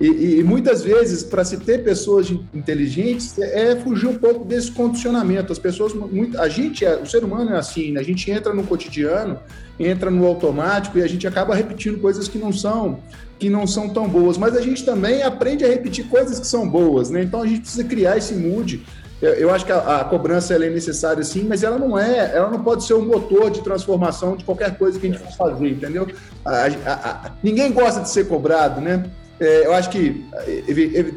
[0.00, 5.52] E, e muitas vezes, para se ter pessoas inteligentes, é fugir um pouco desse condicionamento.
[5.52, 8.00] As pessoas, muito, a gente, é, o ser humano é assim, né?
[8.00, 9.40] a gente entra no cotidiano,
[9.78, 13.00] entra no automático e a gente acaba repetindo coisas que não são
[13.38, 16.68] que não são tão boas, mas a gente também aprende a repetir coisas que são
[16.68, 17.22] boas, né?
[17.22, 18.84] Então a gente precisa criar esse mood
[19.20, 22.50] eu, eu acho que a, a cobrança é necessária sim, mas ela não é, ela
[22.50, 25.68] não pode ser o motor de transformação de qualquer coisa que a gente for fazer,
[25.68, 26.06] entendeu?
[26.44, 29.10] A, ninguém gosta de ser cobrado, né?
[29.40, 30.24] É, eu acho que,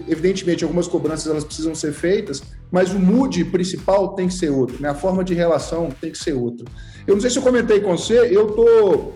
[0.08, 4.80] evidentemente, algumas cobranças elas precisam ser feitas, mas o mood principal tem que ser outro,
[4.80, 4.90] né?
[4.90, 6.66] a forma de relação tem que ser outra.
[7.08, 9.16] Eu não sei se eu comentei com você, eu estou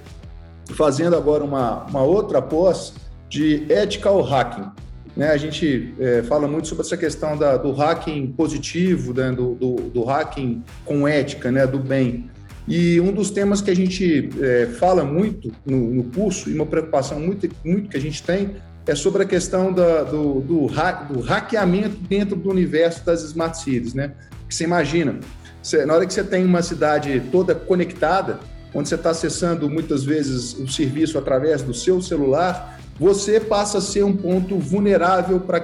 [0.74, 2.94] fazendo agora uma, uma outra pós
[3.30, 4.72] de ethical hacking.
[5.16, 9.56] Né, a gente é, fala muito sobre essa questão da, do hacking positivo, né, do,
[9.56, 12.30] do, do, hacking com ética, né, do bem.
[12.68, 16.66] E um dos temas que a gente é, fala muito no, no, curso, e uma
[16.66, 20.92] preocupação muito, muito que a gente tem, é sobre a questão da, do, do, ha,
[20.92, 23.94] do hackeamento dentro do universo das smart cities.
[23.94, 24.12] Né?
[24.50, 25.20] Você imagina,
[25.62, 28.40] você, na hora que você tem uma cidade toda conectada,
[28.74, 33.82] onde você está acessando muitas vezes o serviço através do seu celular, você passa a
[33.82, 35.58] ser um ponto vulnerável para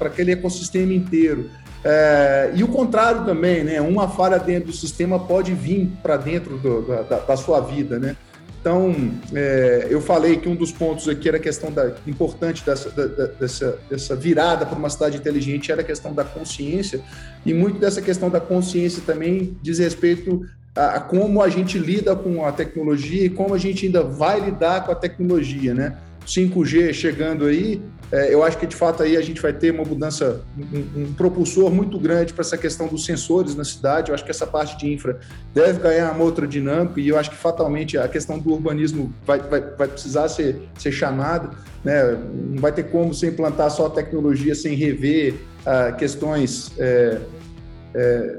[0.00, 1.48] aquele ecossistema inteiro.
[1.84, 3.80] É, e o contrário também, né?
[3.80, 8.16] Uma falha dentro do sistema pode vir para dentro do, da, da, sua vida, né?
[8.60, 8.92] Então,
[9.32, 13.26] é, eu falei que um dos pontos aqui era a questão da, importante dessa, da,
[13.26, 17.00] dessa, dessa virada para uma cidade inteligente era a questão da consciência,
[17.44, 22.16] e muito dessa questão da consciência também diz respeito a, a como a gente lida
[22.16, 25.96] com a tecnologia e como a gente ainda vai lidar com a tecnologia, né?
[26.26, 27.80] 5G chegando aí,
[28.12, 31.12] é, eu acho que de fato aí a gente vai ter uma mudança, um, um
[31.14, 34.10] propulsor muito grande para essa questão dos sensores na cidade.
[34.10, 35.18] Eu acho que essa parte de infra
[35.52, 39.40] deve ganhar uma outra dinâmica e eu acho que fatalmente a questão do urbanismo vai,
[39.40, 41.50] vai, vai precisar ser, ser chamada.
[41.84, 42.16] Né?
[42.50, 45.34] Não vai ter como você implantar só a tecnologia sem rever
[45.64, 46.72] ah, questões.
[46.78, 47.18] É,
[47.94, 48.38] é,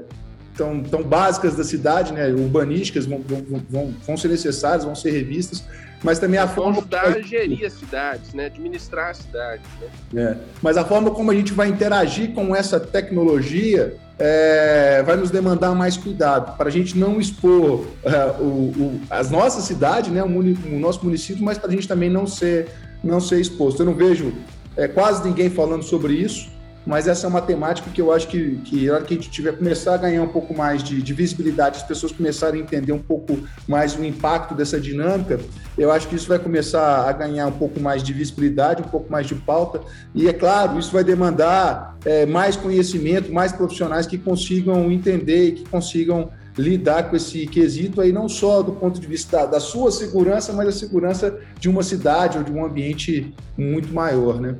[0.56, 5.12] tão, tão básicas da cidade, né, urbanísticas, vão, vão, vão, vão ser necessárias, vão ser
[5.12, 5.64] revistas,
[6.02, 6.78] mas também a Vão forma.
[6.78, 8.46] ajudar a gerir as cidades, né?
[8.46, 9.66] administrar as cidades.
[10.12, 10.22] Né?
[10.22, 10.36] É.
[10.62, 15.74] Mas a forma como a gente vai interagir com essa tecnologia é, vai nos demandar
[15.74, 20.26] mais cuidado, para a gente não expor é, o, o, as nossas cidades, né, o,
[20.26, 22.68] o nosso município, mas para a gente também não ser,
[23.02, 23.80] não ser exposto.
[23.80, 24.32] Eu não vejo
[24.76, 26.57] é, quase ninguém falando sobre isso
[26.88, 29.52] mas essa é uma temática que eu acho que, que hora que a gente tiver
[29.52, 32.98] começar a ganhar um pouco mais de, de, visibilidade, as pessoas começarem a entender um
[32.98, 35.38] pouco mais o impacto dessa dinâmica,
[35.76, 39.12] eu acho que isso vai começar a ganhar um pouco mais de visibilidade, um pouco
[39.12, 39.82] mais de pauta,
[40.14, 45.52] e é claro, isso vai demandar é, mais conhecimento, mais profissionais que consigam entender e
[45.52, 49.60] que consigam lidar com esse quesito aí, não só do ponto de vista da, da
[49.60, 54.56] sua segurança, mas da segurança de uma cidade ou de um ambiente muito maior, né?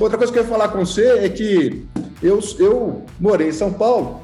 [0.00, 1.86] Outra coisa que eu ia falar com você é que
[2.22, 4.22] eu, eu morei em São Paulo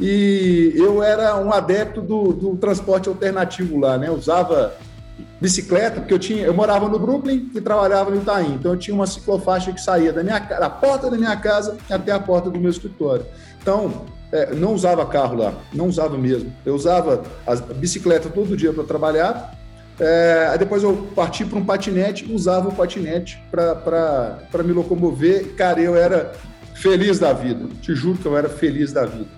[0.00, 4.08] e eu era um adepto do, do transporte alternativo lá, né?
[4.08, 4.74] Eu usava
[5.40, 8.54] bicicleta, porque eu tinha, eu morava no Brooklyn e trabalhava no Itaim.
[8.54, 12.12] Então eu tinha uma ciclofaixa que saía da minha da porta da minha casa até
[12.12, 13.24] a porta do meu escritório.
[13.62, 16.52] Então, é, não usava carro lá, não usava mesmo.
[16.64, 19.55] Eu usava a bicicleta todo dia para trabalhar
[19.98, 25.54] é, aí depois eu parti para um patinete, usava o patinete para me locomover.
[25.54, 26.32] Cara, eu era
[26.74, 29.28] feliz da vida, te juro que eu era feliz da vida.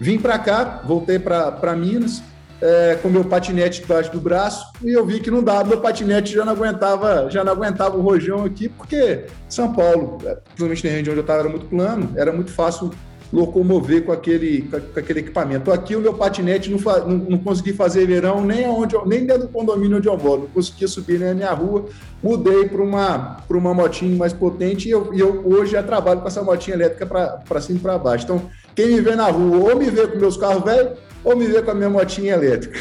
[0.00, 2.22] Vim para cá, voltei para Minas,
[2.60, 6.34] é, com meu patinete debaixo do braço e eu vi que não dava, meu patinete
[6.34, 10.90] já não aguentava, já não aguentava o rojão aqui, porque São Paulo, é, principalmente na
[10.90, 12.90] região onde eu estava, era muito plano, era muito fácil
[13.32, 15.70] locomover com aquele, com aquele equipamento.
[15.70, 19.48] Aqui o meu patinete não, não, não consegui fazer verão nem, onde, nem dentro do
[19.48, 21.86] condomínio onde eu moro, não conseguia subir na minha rua.
[22.22, 26.26] Mudei para uma, uma motinha mais potente e eu, e eu hoje já trabalho com
[26.26, 28.24] essa motinha elétrica para cima e para baixo.
[28.24, 28.42] Então,
[28.74, 31.64] quem me vê na rua ou me vê com meus carros velhos ou me ver
[31.64, 32.78] com a minha motinha elétrica.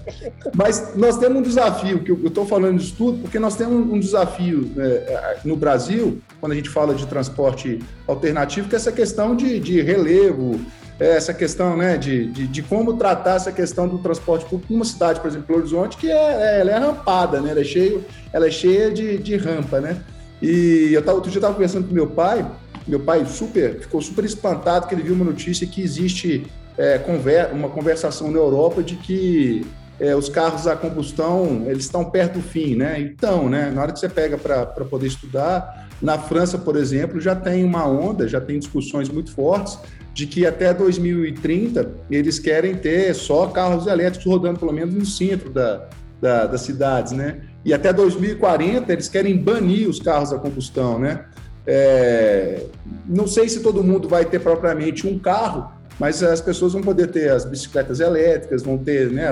[0.54, 3.98] Mas nós temos um desafio, que eu estou falando disso tudo, porque nós temos um
[3.98, 9.34] desafio né, no Brasil, quando a gente fala de transporte alternativo, que é essa questão
[9.34, 10.60] de, de relevo,
[11.00, 14.84] é essa questão né, de, de, de, como tratar essa questão do transporte público numa
[14.84, 17.50] cidade, por exemplo, Horizonte, que é, é, ela é rampada, né?
[17.50, 19.80] ela, é cheio, ela é cheia de, de rampa.
[19.80, 20.00] Né?
[20.42, 22.44] E eu tava, outro dia eu estava conversando com meu pai,
[22.86, 26.46] meu pai super, ficou super espantado que ele viu uma notícia que existe
[26.78, 29.66] é, conver uma conversação na Europa de que
[30.00, 33.00] é, os carros a combustão eles estão perto do fim, né?
[33.00, 33.70] Então, né?
[33.70, 37.84] Na hora que você pega para poder estudar, na França, por exemplo, já tem uma
[37.86, 39.76] onda, já tem discussões muito fortes
[40.14, 45.50] de que até 2030 eles querem ter só carros elétricos rodando pelo menos no centro
[45.50, 45.88] da,
[46.20, 47.40] da, das cidades, né?
[47.64, 51.24] E até 2040 eles querem banir os carros a combustão, né?
[51.66, 52.64] É,
[53.04, 57.08] não sei se todo mundo vai ter propriamente um carro, mas as pessoas vão poder
[57.08, 59.26] ter as bicicletas elétricas, vão ter né,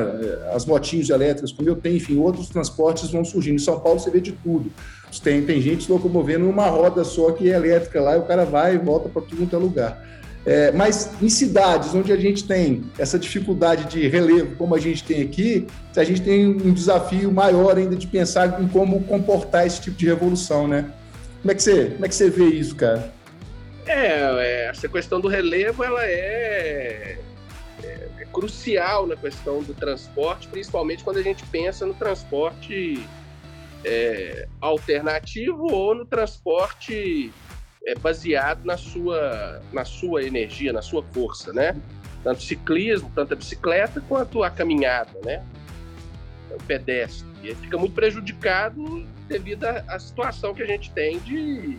[0.52, 3.56] as motinhas elétricas, como eu tenho, enfim, outros transportes vão surgindo.
[3.56, 4.70] Em São Paulo você vê de tudo.
[5.22, 8.44] Tem, tem gente se locomovendo numa roda só que é elétrica lá, e o cara
[8.44, 10.06] vai e volta para tudo quanto é lugar.
[10.44, 15.02] É, mas em cidades onde a gente tem essa dificuldade de relevo, como a gente
[15.02, 19.80] tem aqui, a gente tem um desafio maior ainda de pensar em como comportar esse
[19.80, 20.92] tipo de revolução, né?
[21.42, 23.15] Como é que você, como é que você vê isso, cara?
[23.86, 27.18] É, é, essa questão do relevo ela é,
[27.82, 33.06] é, é, crucial na questão do transporte, principalmente quando a gente pensa no transporte
[33.84, 37.32] é, alternativo ou no transporte
[37.86, 41.80] é, baseado na sua, na sua energia, na sua força, né?
[42.24, 45.44] Tanto ciclismo, tanto a bicicleta quanto a caminhada, né?
[46.50, 47.24] O pedestre.
[47.44, 51.78] E fica muito prejudicado devido à situação que a gente tem de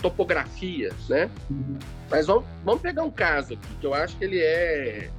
[0.00, 1.30] topografia, né?
[1.50, 1.78] Uhum.
[2.10, 5.10] Mas vamos, vamos pegar um caso aqui, que eu acho que ele é,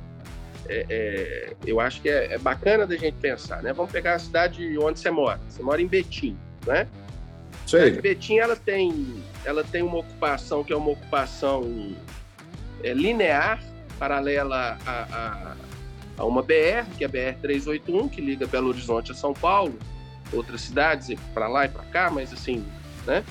[0.68, 3.74] é, é eu acho que é, é, bacana da gente pensar, né?
[3.74, 5.40] Vamos pegar a cidade onde você mora.
[5.48, 6.88] Você mora em Betim, né?
[7.66, 7.92] Sei.
[8.02, 11.96] Betim, ela tem, ela tem uma ocupação que é uma ocupação
[12.84, 13.62] é, linear,
[13.98, 15.56] paralela a, a,
[16.18, 19.78] a uma BR, que é a BR-381, que liga Belo Horizonte a São Paulo,
[20.34, 22.66] outras cidades para lá e para cá, mas assim,
[23.06, 23.24] né?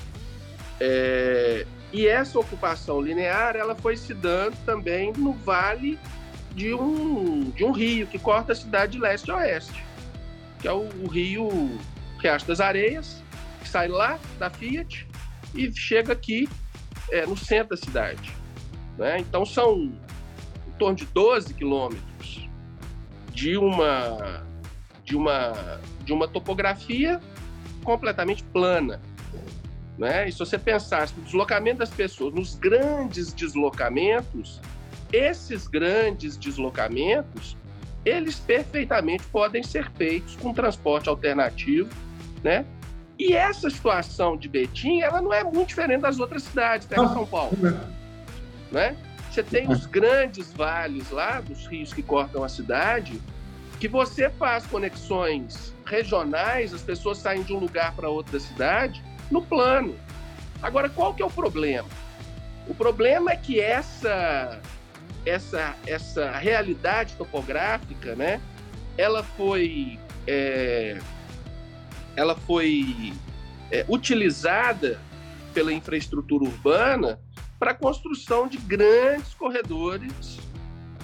[0.83, 5.99] É, e essa ocupação linear, ela foi se dando também no vale
[6.55, 9.85] de um, de um rio que corta a cidade de leste a oeste,
[10.59, 11.79] que é o, o rio
[12.17, 13.21] Riacho das Areias,
[13.61, 15.07] que sai lá da Fiat
[15.53, 16.49] e chega aqui
[17.11, 18.33] é, no centro da cidade.
[18.97, 19.19] Né?
[19.19, 19.83] Então são
[20.67, 22.49] em torno de 12 quilômetros
[23.31, 24.43] de uma,
[25.05, 27.21] de, uma, de uma topografia
[27.83, 28.99] completamente plana.
[29.97, 30.29] Né?
[30.29, 34.59] E se você pensasse no deslocamento das pessoas, nos grandes deslocamentos,
[35.11, 37.57] esses grandes deslocamentos,
[38.05, 41.89] eles perfeitamente podem ser feitos com transporte alternativo,
[42.43, 42.65] né?
[43.19, 47.25] E essa situação de Betim, ela não é muito diferente das outras cidades, pega São
[47.25, 47.55] Paulo,
[48.71, 48.97] né?
[49.29, 53.21] Você tem os grandes vales lá, dos rios que cortam a cidade,
[53.79, 59.41] que você faz conexões regionais, as pessoas saem de um lugar para outra cidade, no
[59.41, 59.95] plano.
[60.61, 61.87] Agora, qual que é o problema?
[62.67, 64.59] O problema é que essa
[65.25, 68.41] essa essa realidade topográfica, né?
[68.97, 70.99] Ela foi é,
[72.15, 73.13] ela foi
[73.71, 74.99] é, utilizada
[75.53, 77.19] pela infraestrutura urbana
[77.59, 80.39] para a construção de grandes corredores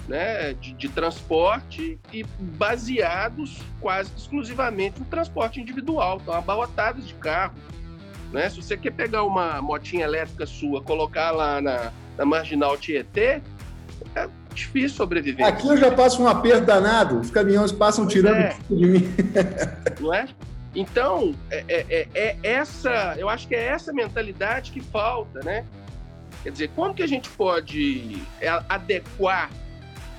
[0.07, 7.55] né, de, de, transporte e baseados quase exclusivamente no transporte individual, então abarrotados de carro.
[8.31, 8.49] Né?
[8.49, 13.41] Se você quer pegar uma motinha elétrica sua, colocar lá na, na Marginal Tietê,
[14.15, 15.45] é difícil sobreviver.
[15.45, 18.57] Aqui eu já passo um aperto danado, os caminhões passam pois tirando é.
[18.69, 19.07] de mim.
[19.99, 20.27] Não é?
[20.75, 25.65] Então, é, é, é, é, essa, eu acho que é essa mentalidade que falta, né?
[26.43, 29.49] Quer dizer, como que a gente pode é, adequar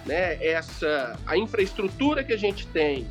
[0.05, 3.07] né, essa, a infraestrutura que a gente tem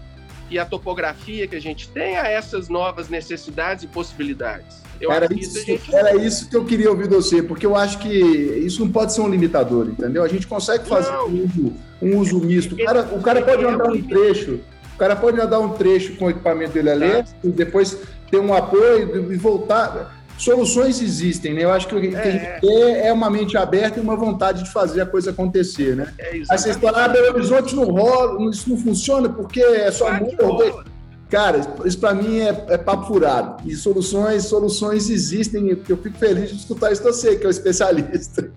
[0.49, 4.81] e a topografia que a gente tem a essas novas necessidades e possibilidades?
[4.99, 5.93] Eu era, isso, gente...
[5.93, 9.13] era isso que eu queria ouvir de você, porque eu acho que isso não pode
[9.13, 10.23] ser um limitador, entendeu?
[10.23, 12.75] A gente consegue fazer um uso, um uso, misto.
[12.75, 14.59] O cara, o cara pode andar um trecho,
[14.95, 17.25] o cara pode andar um trecho com o equipamento dele ali, tá.
[17.43, 17.97] e depois
[18.31, 20.16] ter um apoio e voltar.
[20.37, 21.63] Soluções existem, né?
[21.63, 22.19] Eu acho que o que é.
[22.19, 25.95] a gente quer é uma mente aberta e uma vontade de fazer a coisa acontecer,
[25.95, 26.13] né?
[26.19, 30.07] É Aí você fala, ah, Belo Horizonte não rola, isso não funciona porque é só
[30.07, 30.85] amor.
[31.29, 33.67] Cara, isso para mim é, é, papo furado.
[33.69, 35.69] E soluções, soluções existem.
[35.69, 38.49] Eu fico feliz de escutar isso você, que é o especialista.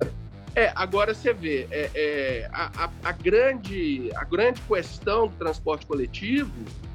[0.54, 5.86] É, agora você vê, é, é, a, a, a, grande, a grande questão do transporte
[5.86, 6.50] coletivo,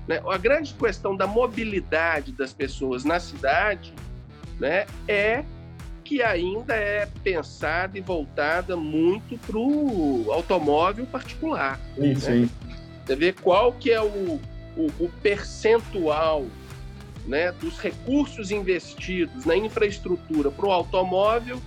[0.08, 3.94] né, a grande questão da mobilidade das pessoas na cidade,
[4.60, 5.44] né, é
[6.04, 11.80] que ainda é pensada e voltada muito para o automóvel particular.
[11.96, 12.50] Sim, né?
[13.06, 14.40] Você vê qual que é o,
[14.78, 16.46] o, o percentual
[17.26, 21.60] né, dos recursos investidos na infraestrutura para o automóvel,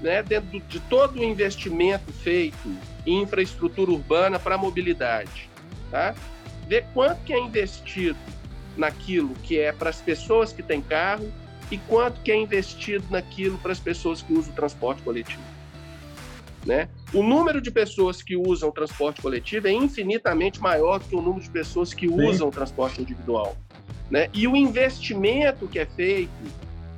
[0.00, 5.48] né, dentro de todo o investimento feito em infraestrutura urbana para a mobilidade.
[5.90, 6.14] Tá?
[6.68, 8.18] Ver quanto que é investido
[8.76, 11.30] naquilo que é para as pessoas que têm carro
[11.70, 15.42] e quanto que é investido naquilo para as pessoas que usam o transporte coletivo.
[16.66, 16.88] Né?
[17.14, 21.22] O número de pessoas que usam o transporte coletivo é infinitamente maior do que o
[21.22, 22.26] número de pessoas que Sim.
[22.26, 23.56] usam o transporte individual.
[24.10, 24.28] Né?
[24.34, 26.30] E o investimento que é feito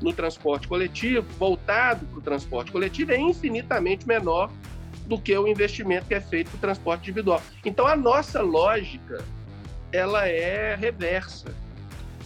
[0.00, 4.50] no transporte coletivo, voltado para o transporte coletivo, é infinitamente menor
[5.06, 7.40] do que o investimento que é feito para o transporte individual.
[7.64, 9.22] Então, a nossa lógica
[9.92, 11.54] ela é reversa.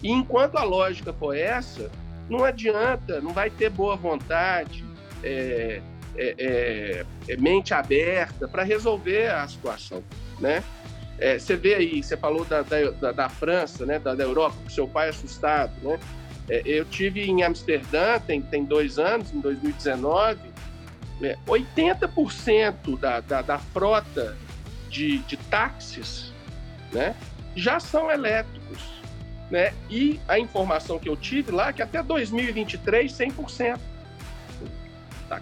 [0.02, 1.90] E enquanto a lógica for essa,
[2.28, 4.84] não adianta, não vai ter boa vontade,
[5.22, 5.80] é,
[6.16, 10.02] é, é, é mente aberta para resolver a situação,
[10.40, 10.62] né?
[11.18, 14.68] É, você vê aí, você falou da, da, da França, né, da, da Europa, com
[14.68, 15.98] seu pai assustado, né?
[16.48, 20.38] É, eu tive em Amsterdã, tem, tem dois anos, em 2019,
[21.46, 24.36] 80% da, da, da frota
[24.90, 26.32] de, de táxis
[26.92, 27.14] né,
[27.54, 28.78] já são elétricos
[29.50, 29.72] né?
[29.90, 33.78] E a informação que eu tive lá é que até 2023, 100%.
[35.28, 35.40] Tá?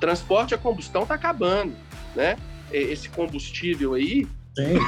[0.00, 1.74] Transporte a combustão está acabando,
[2.14, 2.36] né?
[2.72, 4.26] Esse combustível aí
[4.56, 4.78] Sim.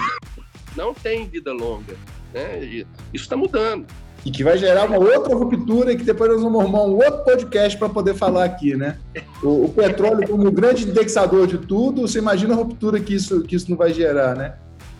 [0.76, 1.96] não tem vida longa,
[2.32, 2.64] né?
[3.12, 3.86] Isso está mudando.
[4.24, 7.22] E que vai gerar uma outra ruptura e que depois nós vamos arrumar um outro
[7.22, 8.98] podcast para poder falar aqui, né?
[9.40, 13.54] O, o, petróleo como grande indexador de tudo, você imagina a ruptura que isso, que
[13.54, 14.56] isso não vai gerar, né?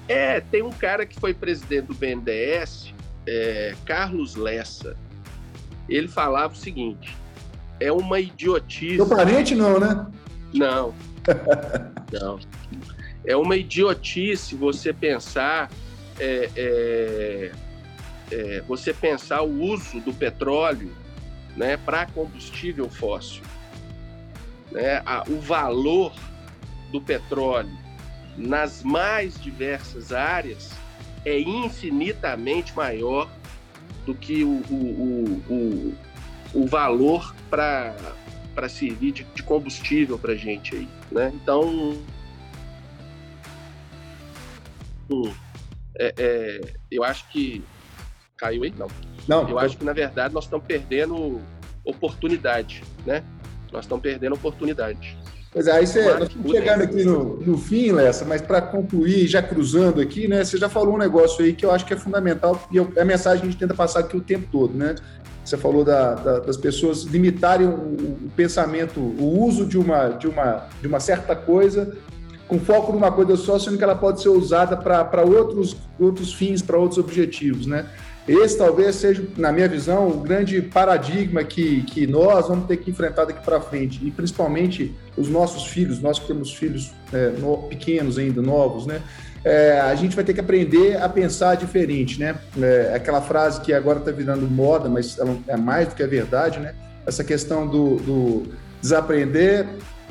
[0.06, 2.94] É, tem um cara que foi presidente do BNDES,
[3.26, 4.96] é, Carlos Lessa.
[5.88, 7.16] Ele falava o seguinte:
[7.80, 8.96] é uma idiotice.
[8.96, 10.06] Seu parente não, né?
[10.52, 10.94] Não.
[12.12, 12.38] não.
[13.24, 15.70] É uma idiotice você pensar
[16.18, 17.52] é, é,
[18.30, 20.92] é, você pensar o uso do petróleo
[21.56, 23.42] né, para combustível fóssil.
[24.70, 26.12] Né, a, o valor
[26.90, 27.76] do petróleo
[28.36, 30.70] nas mais diversas áreas
[31.26, 33.28] é infinitamente maior
[34.06, 35.94] do que o, o, o,
[36.54, 40.88] o valor para servir de, de combustível para a gente aí.
[41.10, 41.32] Né?
[41.34, 41.98] Então,
[45.98, 47.62] é, é, eu acho que
[48.36, 48.74] Caiu aí?
[48.76, 48.88] Não.
[49.26, 49.48] Não.
[49.48, 51.40] Eu acho que, na verdade, nós estamos perdendo
[51.84, 53.24] oportunidade, né?
[53.72, 55.15] Nós estamos perdendo oportunidade.
[55.56, 59.26] Pois é, aí você, nós estamos chegando aqui no, no fim, Lessa, mas para concluir,
[59.26, 60.44] já cruzando aqui, né?
[60.44, 63.04] Você já falou um negócio aí que eu acho que é fundamental e é a
[63.06, 64.96] mensagem que a gente tenta passar aqui o tempo todo, né?
[65.42, 70.28] Você falou da, da, das pessoas limitarem o, o, pensamento, o uso de uma, de,
[70.28, 71.96] uma, de uma certa coisa
[72.46, 76.60] com foco numa coisa só, sendo que ela pode ser usada para outros, outros fins,
[76.60, 77.86] para outros objetivos, né?
[78.28, 82.90] Esse talvez seja, na minha visão, o grande paradigma que, que nós vamos ter que
[82.90, 87.58] enfrentar daqui para frente, e principalmente os nossos filhos, nós que temos filhos é, no,
[87.68, 89.00] pequenos ainda, novos, né?
[89.44, 92.34] É, a gente vai ter que aprender a pensar diferente, né?
[92.60, 95.16] É, aquela frase que agora está virando moda, mas
[95.46, 96.74] é mais do que a verdade, né?
[97.06, 98.42] Essa questão do, do
[98.80, 99.68] desaprender,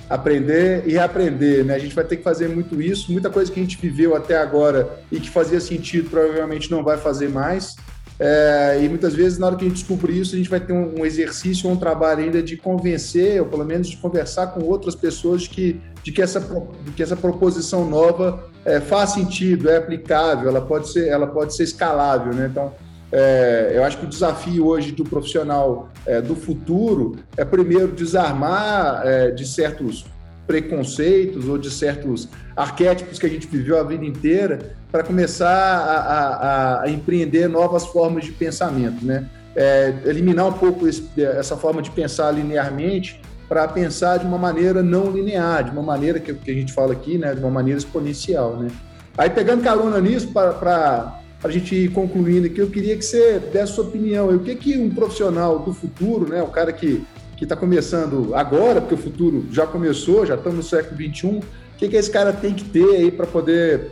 [0.10, 1.76] aprender e reaprender, né?
[1.76, 4.38] A gente vai ter que fazer muito isso, muita coisa que a gente viveu até
[4.38, 7.76] agora e que fazia sentido provavelmente não vai fazer mais.
[8.20, 10.72] É, e muitas vezes, na hora que a gente descobrir isso, a gente vai ter
[10.72, 15.44] um, exercício, um trabalho ainda de convencer, ou pelo menos de conversar com outras pessoas
[15.44, 20.48] de que, de que, essa, de que essa proposição nova é, faz sentido, é aplicável,
[20.48, 22.34] ela pode ser, ela pode ser escalável.
[22.34, 22.48] Né?
[22.50, 22.74] Então,
[23.12, 29.02] é, eu acho que o desafio hoje do profissional é, do futuro é, primeiro, desarmar
[29.06, 30.06] é, de certos
[30.48, 35.98] preconceitos ou de certos arquétipos que a gente viveu a vida inteira para começar a,
[35.98, 39.26] a, a, empreender novas formas de pensamento, né?
[39.56, 44.84] É, eliminar um pouco esse, essa forma de pensar linearmente para pensar de uma maneira
[44.84, 47.34] não linear, de uma maneira que, que, a gente fala aqui, né?
[47.34, 48.70] De uma maneira exponencial, né?
[49.18, 53.74] Aí pegando carona nisso para a gente ir concluindo aqui, eu queria que você desse
[53.74, 54.30] sua opinião.
[54.30, 56.42] O que que um profissional do futuro, né?
[56.42, 57.06] O cara que
[57.46, 61.44] que está começando agora, porque o futuro já começou, já estamos no século XXI, o
[61.78, 63.92] que, que esse cara tem que ter aí para poder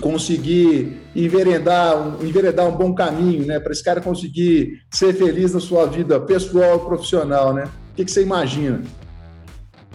[0.00, 3.58] conseguir enveredar um, enveredar um bom caminho, né?
[3.58, 7.68] Para esse cara conseguir ser feliz na sua vida pessoal e profissional, né?
[7.92, 8.82] O que, que você imagina?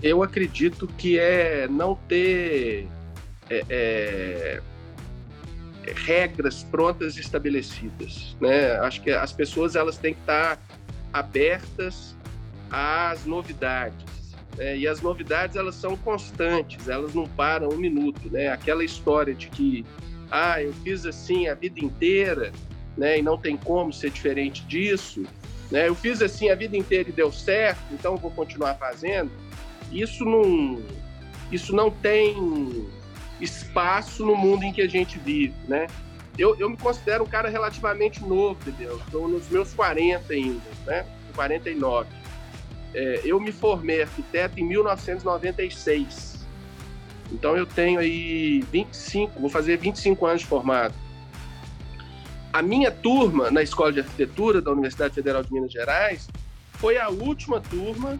[0.02, 2.88] Eu acredito que é não ter
[3.50, 4.62] é, é,
[5.96, 8.74] regras prontas estabelecidas, né?
[8.80, 10.60] Acho que as pessoas elas têm que estar
[11.14, 12.14] abertas
[12.74, 14.04] às novidades.
[14.58, 14.78] Né?
[14.80, 18.30] E as novidades elas são constantes, elas não param um minuto.
[18.32, 18.48] Né?
[18.48, 19.86] Aquela história de que
[20.32, 22.52] ah, eu fiz assim a vida inteira
[22.98, 23.20] né?
[23.20, 25.24] e não tem como ser diferente disso.
[25.70, 25.88] Né?
[25.88, 29.32] Eu fiz assim a vida inteira e deu certo, então vou continuar fazendo.
[29.92, 30.82] Isso não,
[31.52, 32.90] isso não tem
[33.40, 35.86] espaço no mundo em que a gente vive, né?
[36.36, 38.98] Eu, eu me considero um cara relativamente novo, entendeu?
[38.98, 41.06] Estou nos meus 40 ainda, né?
[41.36, 42.08] 49.
[42.94, 46.46] É, eu me formei arquiteto em 1996.
[47.32, 50.94] Então eu tenho aí 25, vou fazer 25 anos de formado.
[52.52, 56.30] A minha turma na Escola de Arquitetura da Universidade Federal de Minas Gerais
[56.74, 58.20] foi a última turma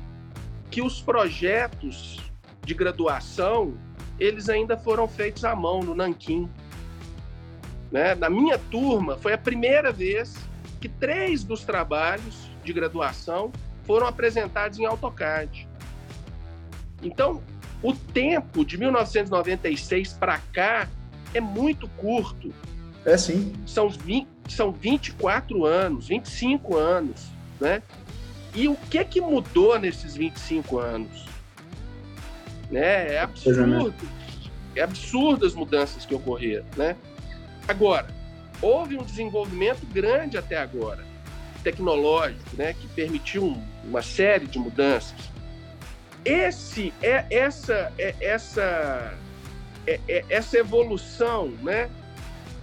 [0.72, 2.20] que os projetos
[2.66, 3.78] de graduação
[4.20, 6.50] eles ainda foram feitos à mão no Nanquim.
[7.92, 8.16] Né?
[8.16, 10.36] Na minha turma foi a primeira vez
[10.82, 13.52] que três dos trabalhos de graduação
[13.86, 15.68] foram apresentados em AutoCAD.
[17.02, 17.42] Então,
[17.82, 20.88] o tempo de 1996 para cá
[21.34, 22.54] é muito curto.
[23.06, 23.54] É sim.
[23.66, 27.28] São, 20, são 24 anos, 25 anos,
[27.60, 27.82] né?
[28.56, 31.26] E o que que mudou nesses 25 anos?
[32.72, 33.16] Né?
[33.16, 33.94] É absurdo.
[34.76, 36.96] É absurdo as mudanças que ocorreram, né?
[37.68, 38.08] Agora,
[38.62, 41.13] houve um desenvolvimento grande até agora
[41.64, 45.16] tecnológico, né, que permitiu uma série de mudanças.
[46.26, 49.14] Esse é essa é essa
[49.86, 51.90] é, é, essa evolução, né?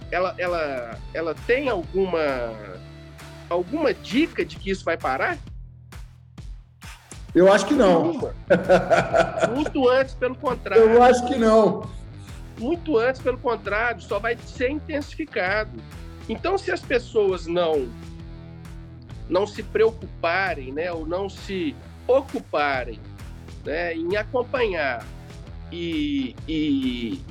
[0.09, 2.53] Ela, ela, ela tem alguma
[3.49, 5.37] alguma dica de que isso vai parar?
[7.33, 8.33] Eu acho que não.
[9.55, 10.83] Muito antes, pelo contrário.
[10.83, 11.89] Eu acho que não.
[12.57, 15.71] Muito antes, pelo contrário, só vai ser intensificado.
[16.27, 17.89] Então, se as pessoas não
[19.31, 21.73] não se preocuparem, né, ou não se
[22.05, 22.99] ocuparem,
[23.65, 25.05] né, em acompanhar
[25.71, 27.21] e, e,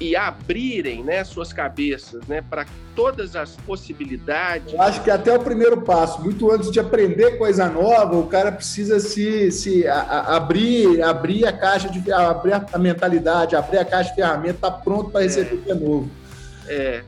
[0.00, 2.64] e abrirem, né, suas cabeças, né, para
[2.96, 4.72] todas as possibilidades.
[4.72, 8.50] Eu acho que até o primeiro passo, muito antes de aprender coisa nova, o cara
[8.50, 13.84] precisa se, se a, a, abrir, abrir a caixa de abrir a mentalidade, abrir a
[13.84, 16.10] caixa de ferramentas, tá pronto para receber o que é novo.
[16.66, 17.02] É.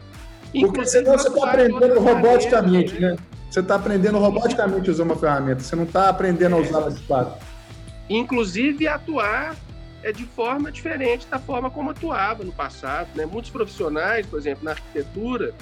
[0.61, 3.17] Porque senão você está aprendendo roboticamente, né?
[3.55, 7.01] Você está aprendendo roboticamente a usar uma ferramenta, você não está aprendendo a usá-la de
[7.03, 7.41] fato.
[8.11, 9.55] Inclusive atuar
[10.03, 13.11] é de forma diferente da forma como atuava no passado.
[13.15, 13.25] Né?
[13.25, 15.55] Muitos profissionais, por exemplo, na arquitetura,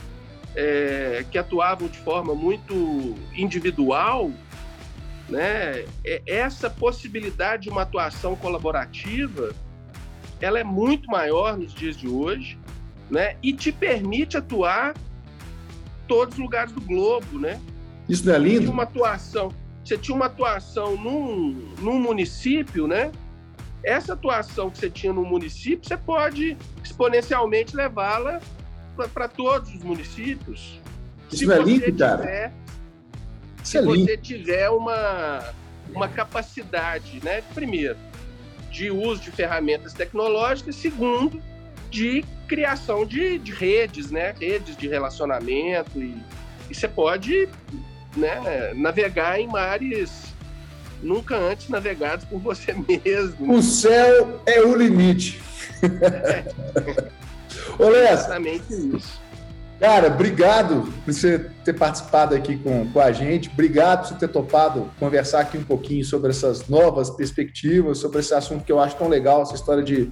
[0.56, 4.30] é, que atuavam de forma muito individual,
[5.28, 5.84] né?
[6.02, 9.52] É, essa possibilidade de uma atuação colaborativa,
[10.40, 12.58] ela é muito maior nos dias de hoje,
[13.10, 13.36] né?
[13.42, 14.94] E te permite atuar
[16.08, 17.60] todos os lugares do globo, né?
[18.08, 18.70] Isso não é lindo?
[18.70, 19.52] Uma atuação,
[19.84, 23.10] você tinha uma atuação num, num município, né?
[23.82, 28.40] Essa atuação que você tinha no município, você pode exponencialmente levá-la
[29.12, 30.80] para todos os municípios.
[31.28, 32.52] Isso Se não é lindo, cara?
[33.62, 35.52] se é você tiver uma,
[35.94, 37.42] uma capacidade, né?
[37.54, 37.96] Primeiro,
[38.70, 41.42] de uso de ferramentas tecnológicas, segundo,
[41.90, 44.34] de criação de, de redes, né?
[44.38, 46.16] Redes de relacionamento e,
[46.70, 47.48] e você pode
[48.16, 50.32] né, navegar em mares
[51.02, 53.54] nunca antes navegados por você mesmo.
[53.54, 55.42] O céu é o limite.
[55.82, 56.44] É.
[57.78, 59.20] Ô, Exatamente isso.
[59.82, 63.50] Cara, obrigado por você ter participado aqui com, com a gente.
[63.52, 68.32] Obrigado por você ter topado conversar aqui um pouquinho sobre essas novas perspectivas, sobre esse
[68.32, 70.08] assunto que eu acho tão legal, essa história de,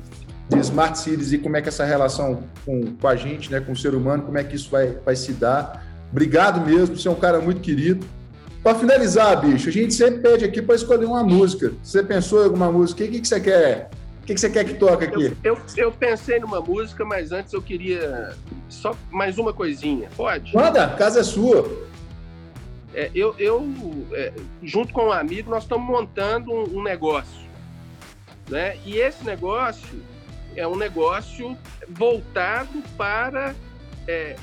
[0.48, 3.70] de smart cities e como é que essa relação com, com a gente, né, com
[3.70, 5.86] o ser humano, como é que isso vai, vai se dar.
[6.10, 8.06] Obrigado mesmo, você é um cara muito querido.
[8.62, 11.72] Para finalizar, bicho, a gente sempre pede aqui para escolher uma música.
[11.82, 13.02] Você pensou em alguma música?
[13.02, 13.90] O que, que você quer?
[14.22, 15.36] O que, que você quer que toque aqui?
[15.42, 18.36] Eu, eu, eu, pensei numa música, mas antes eu queria
[18.68, 20.10] só mais uma coisinha.
[20.14, 20.54] Pode?
[20.54, 21.88] Manda, a casa é sua.
[22.92, 23.66] É, eu, eu
[24.12, 24.32] é,
[24.62, 27.48] junto com um amigo, nós estamos montando um, um negócio.
[28.48, 28.76] Né?
[28.84, 30.02] E esse negócio
[30.54, 31.56] é um negócio
[31.88, 33.54] voltado para
[34.06, 34.36] é,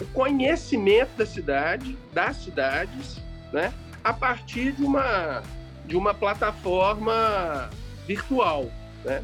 [0.00, 3.20] o conhecimento da cidade, das cidades,
[3.52, 3.72] né,
[4.02, 5.42] a partir de uma,
[5.84, 7.68] de uma plataforma
[8.06, 8.70] virtual.
[9.04, 9.22] Né?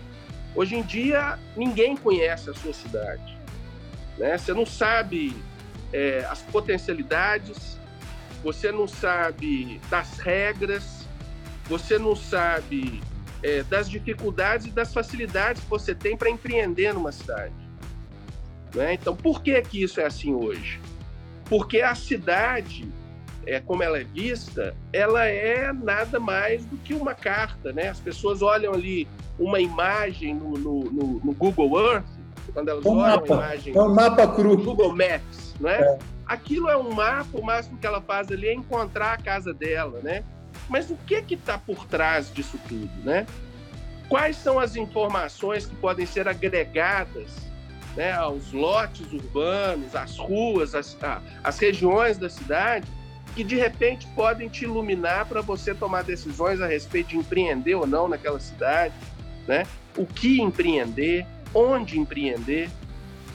[0.54, 3.36] Hoje em dia, ninguém conhece a sua cidade.
[4.18, 4.36] Né?
[4.36, 5.34] Você não sabe
[5.92, 7.78] é, as potencialidades,
[8.42, 11.06] você não sabe das regras,
[11.64, 13.00] você não sabe
[13.42, 17.65] é, das dificuldades e das facilidades que você tem para empreender numa cidade.
[18.74, 18.94] Né?
[18.94, 20.80] Então, por que, que isso é assim hoje?
[21.46, 22.88] Porque a cidade,
[23.46, 27.72] é, como ela é vista, ela é nada mais do que uma carta.
[27.72, 27.88] Né?
[27.88, 29.08] As pessoas olham ali
[29.38, 32.06] uma imagem no, no, no, no Google Earth,
[32.52, 33.34] quando elas um olham mapa.
[33.34, 34.56] a imagem é um mapa cru.
[34.56, 35.80] no Google Maps, né?
[35.80, 35.98] É.
[36.26, 40.00] aquilo é um mapa, o máximo que ela faz ali é encontrar a casa dela,
[40.02, 40.24] né?
[40.68, 43.26] Mas o que que está por trás disso tudo, né?
[44.08, 47.45] Quais são as informações que podem ser agregadas
[47.96, 50.96] né, aos lotes urbanos, às ruas, às,
[51.42, 52.86] às regiões da cidade,
[53.34, 57.86] que de repente podem te iluminar para você tomar decisões a respeito de empreender ou
[57.86, 58.94] não naquela cidade,
[59.48, 59.66] né?
[59.96, 62.70] O que empreender, onde empreender.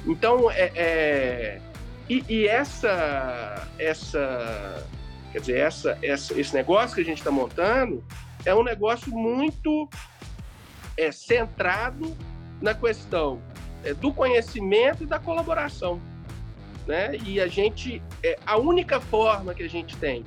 [0.06, 1.62] Então, é, é
[2.10, 4.86] e, e, essa, essa,
[5.32, 8.04] quer dizer, essa, essa, esse negócio que a gente está montando
[8.44, 9.88] é um negócio muito
[10.98, 12.16] é, centrado
[12.60, 13.42] na questão
[13.84, 16.00] é, do conhecimento e da colaboração.
[16.88, 17.18] Né?
[17.26, 20.26] E a gente, é, a única forma que a gente tem,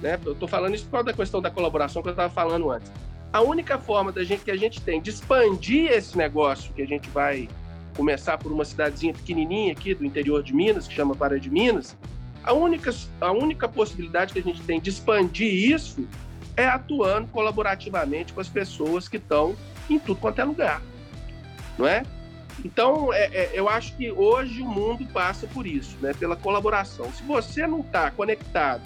[0.00, 0.18] né?
[0.24, 2.90] eu estou falando isso por causa da questão da colaboração que eu estava falando antes.
[3.32, 6.86] A única forma da gente, que a gente tem de expandir esse negócio, que a
[6.86, 7.48] gente vai
[7.96, 11.96] começar por uma cidadezinha pequenininha aqui do interior de Minas, que chama Pará de Minas,
[12.44, 16.06] a única, a única possibilidade que a gente tem de expandir isso
[16.56, 19.56] é atuando colaborativamente com as pessoas que estão
[19.88, 20.82] em tudo quanto é lugar,
[21.78, 22.04] não é?
[22.62, 26.12] Então, é, é, eu acho que hoje o mundo passa por isso, né?
[26.18, 27.10] pela colaboração.
[27.12, 28.82] Se você não está conectado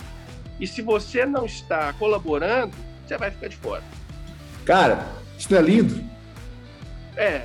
[0.60, 2.72] e se você não está colaborando,
[3.06, 3.82] você vai ficar de fora.
[4.64, 5.06] Cara,
[5.38, 6.04] isso não é lindo?
[7.16, 7.42] É.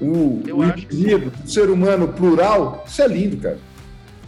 [0.00, 3.58] O, o indivíduo, o ser humano plural, isso é lindo, cara.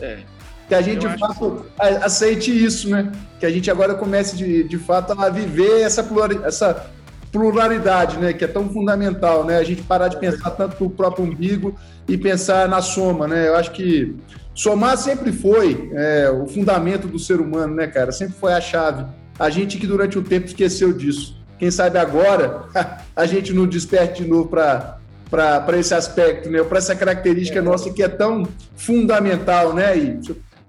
[0.00, 0.20] É.
[0.68, 1.82] que a gente de fato que...
[1.82, 3.10] aceite isso, né?
[3.40, 6.06] Que a gente agora comece de, de fato a viver essa,
[6.44, 6.90] essa
[7.32, 8.32] pluralidade, né?
[8.32, 9.58] Que é tão fundamental, né?
[9.58, 11.74] A gente parar de pensar tanto no próprio umbigo
[12.08, 13.48] e pensar na soma, né?
[13.48, 14.14] Eu acho que
[14.54, 18.12] somar sempre foi é, o fundamento do ser humano, né, cara?
[18.12, 19.04] Sempre foi a chave.
[19.38, 21.36] A gente que durante um tempo esqueceu disso.
[21.58, 22.64] Quem sabe agora
[23.14, 24.98] a gente não desperte de novo para
[25.30, 26.62] para esse aspecto, né?
[26.62, 27.62] para essa característica é.
[27.62, 28.46] nossa que é tão
[28.76, 29.98] fundamental, né?
[29.98, 30.20] E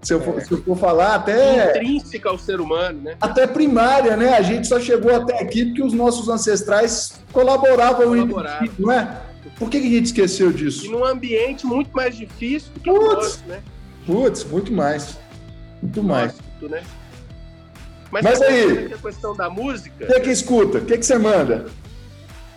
[0.02, 1.70] se eu, for, se eu for falar até.
[1.70, 3.18] Intrínseca ao ser humano, né?
[3.20, 4.34] Até primária, né?
[4.34, 8.70] A gente só chegou até aqui porque os nossos ancestrais colaboravam, colaboravam.
[8.78, 9.22] não é?
[9.58, 10.86] Por que, que, a gente esqueceu disso?
[10.86, 13.64] E num ambiente muito mais difícil do que Putz, o nosso, né?
[14.06, 15.18] Putz, muito mais.
[15.82, 16.36] Muito mais.
[16.62, 16.84] né?
[18.12, 20.06] Mas, Mas aí, a questão da música.
[20.06, 20.78] O que, que escuta?
[20.78, 21.66] O que, que você manda?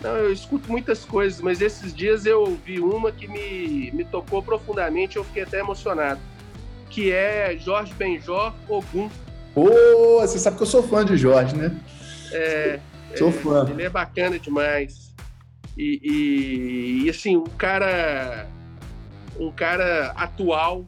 [0.00, 4.42] Não, eu escuto muitas coisas, mas esses dias eu ouvi uma que me, me tocou
[4.42, 6.20] profundamente, eu fiquei até emocionado
[6.90, 9.08] que é Jorge Benjor Ogum.
[9.54, 9.70] Pô,
[10.20, 11.74] você sabe que eu sou fã de Jorge, né?
[12.32, 12.80] É,
[13.16, 13.70] sou é, fã.
[13.70, 15.12] Ele é bacana demais.
[15.78, 18.46] E, e, e, assim, um cara.
[19.38, 20.84] Um cara atual,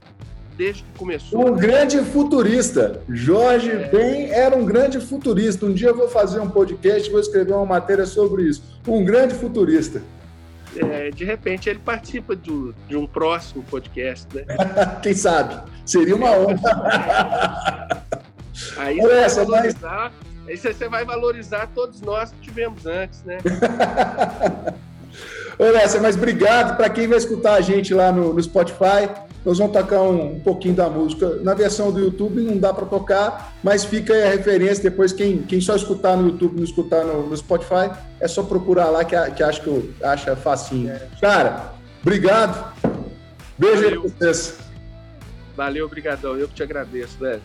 [0.58, 1.48] desde que começou.
[1.48, 3.00] Um grande futurista.
[3.08, 3.88] Jorge é.
[3.88, 5.64] Ben era um grande futurista.
[5.64, 8.62] Um dia eu vou fazer um podcast, vou escrever uma matéria sobre isso.
[8.86, 10.02] Um grande futurista
[10.76, 14.44] é, de repente ele participa do, de um próximo podcast, né?
[15.02, 15.70] Quem sabe?
[15.84, 18.04] Seria uma honra.
[18.76, 20.12] Aí você, vai valorizar,
[20.46, 23.38] aí você vai valorizar todos nós que tivemos antes, né?
[25.58, 29.08] Olha, mas obrigado para quem vai escutar a gente lá no, no Spotify.
[29.44, 31.36] Nós vamos tocar um, um, pouquinho da música.
[31.42, 34.84] Na versão do YouTube não dá para tocar, mas fica aí a referência.
[34.84, 37.90] Depois, quem, quem só escutar no YouTube, não escutar no, no Spotify,
[38.20, 40.94] é só procurar lá que, que acho que eu, acha facinho.
[41.20, 42.72] Cara, obrigado.
[43.58, 44.02] Beijo Valeu.
[44.02, 44.58] aí pra vocês.
[45.56, 46.36] Valeu, obrigadão.
[46.36, 47.42] Eu que te agradeço, velho.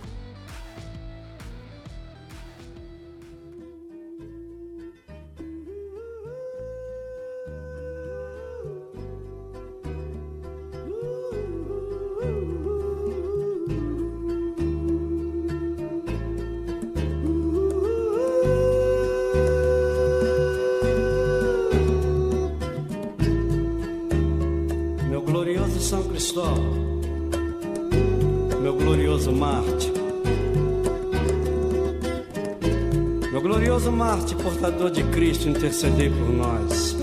[34.58, 36.96] Marte, portador de Cristo, intercedei por nós.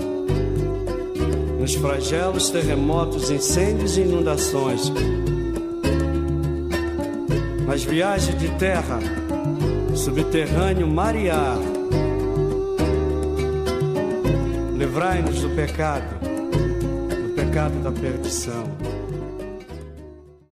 [1.59, 4.91] Nos flagelos, terremotos, incêndios e inundações.
[7.65, 8.99] Nas viagens de terra,
[9.95, 11.57] subterrâneo, mar e ar.
[14.77, 18.84] Livrai-nos do pecado, do pecado da perdição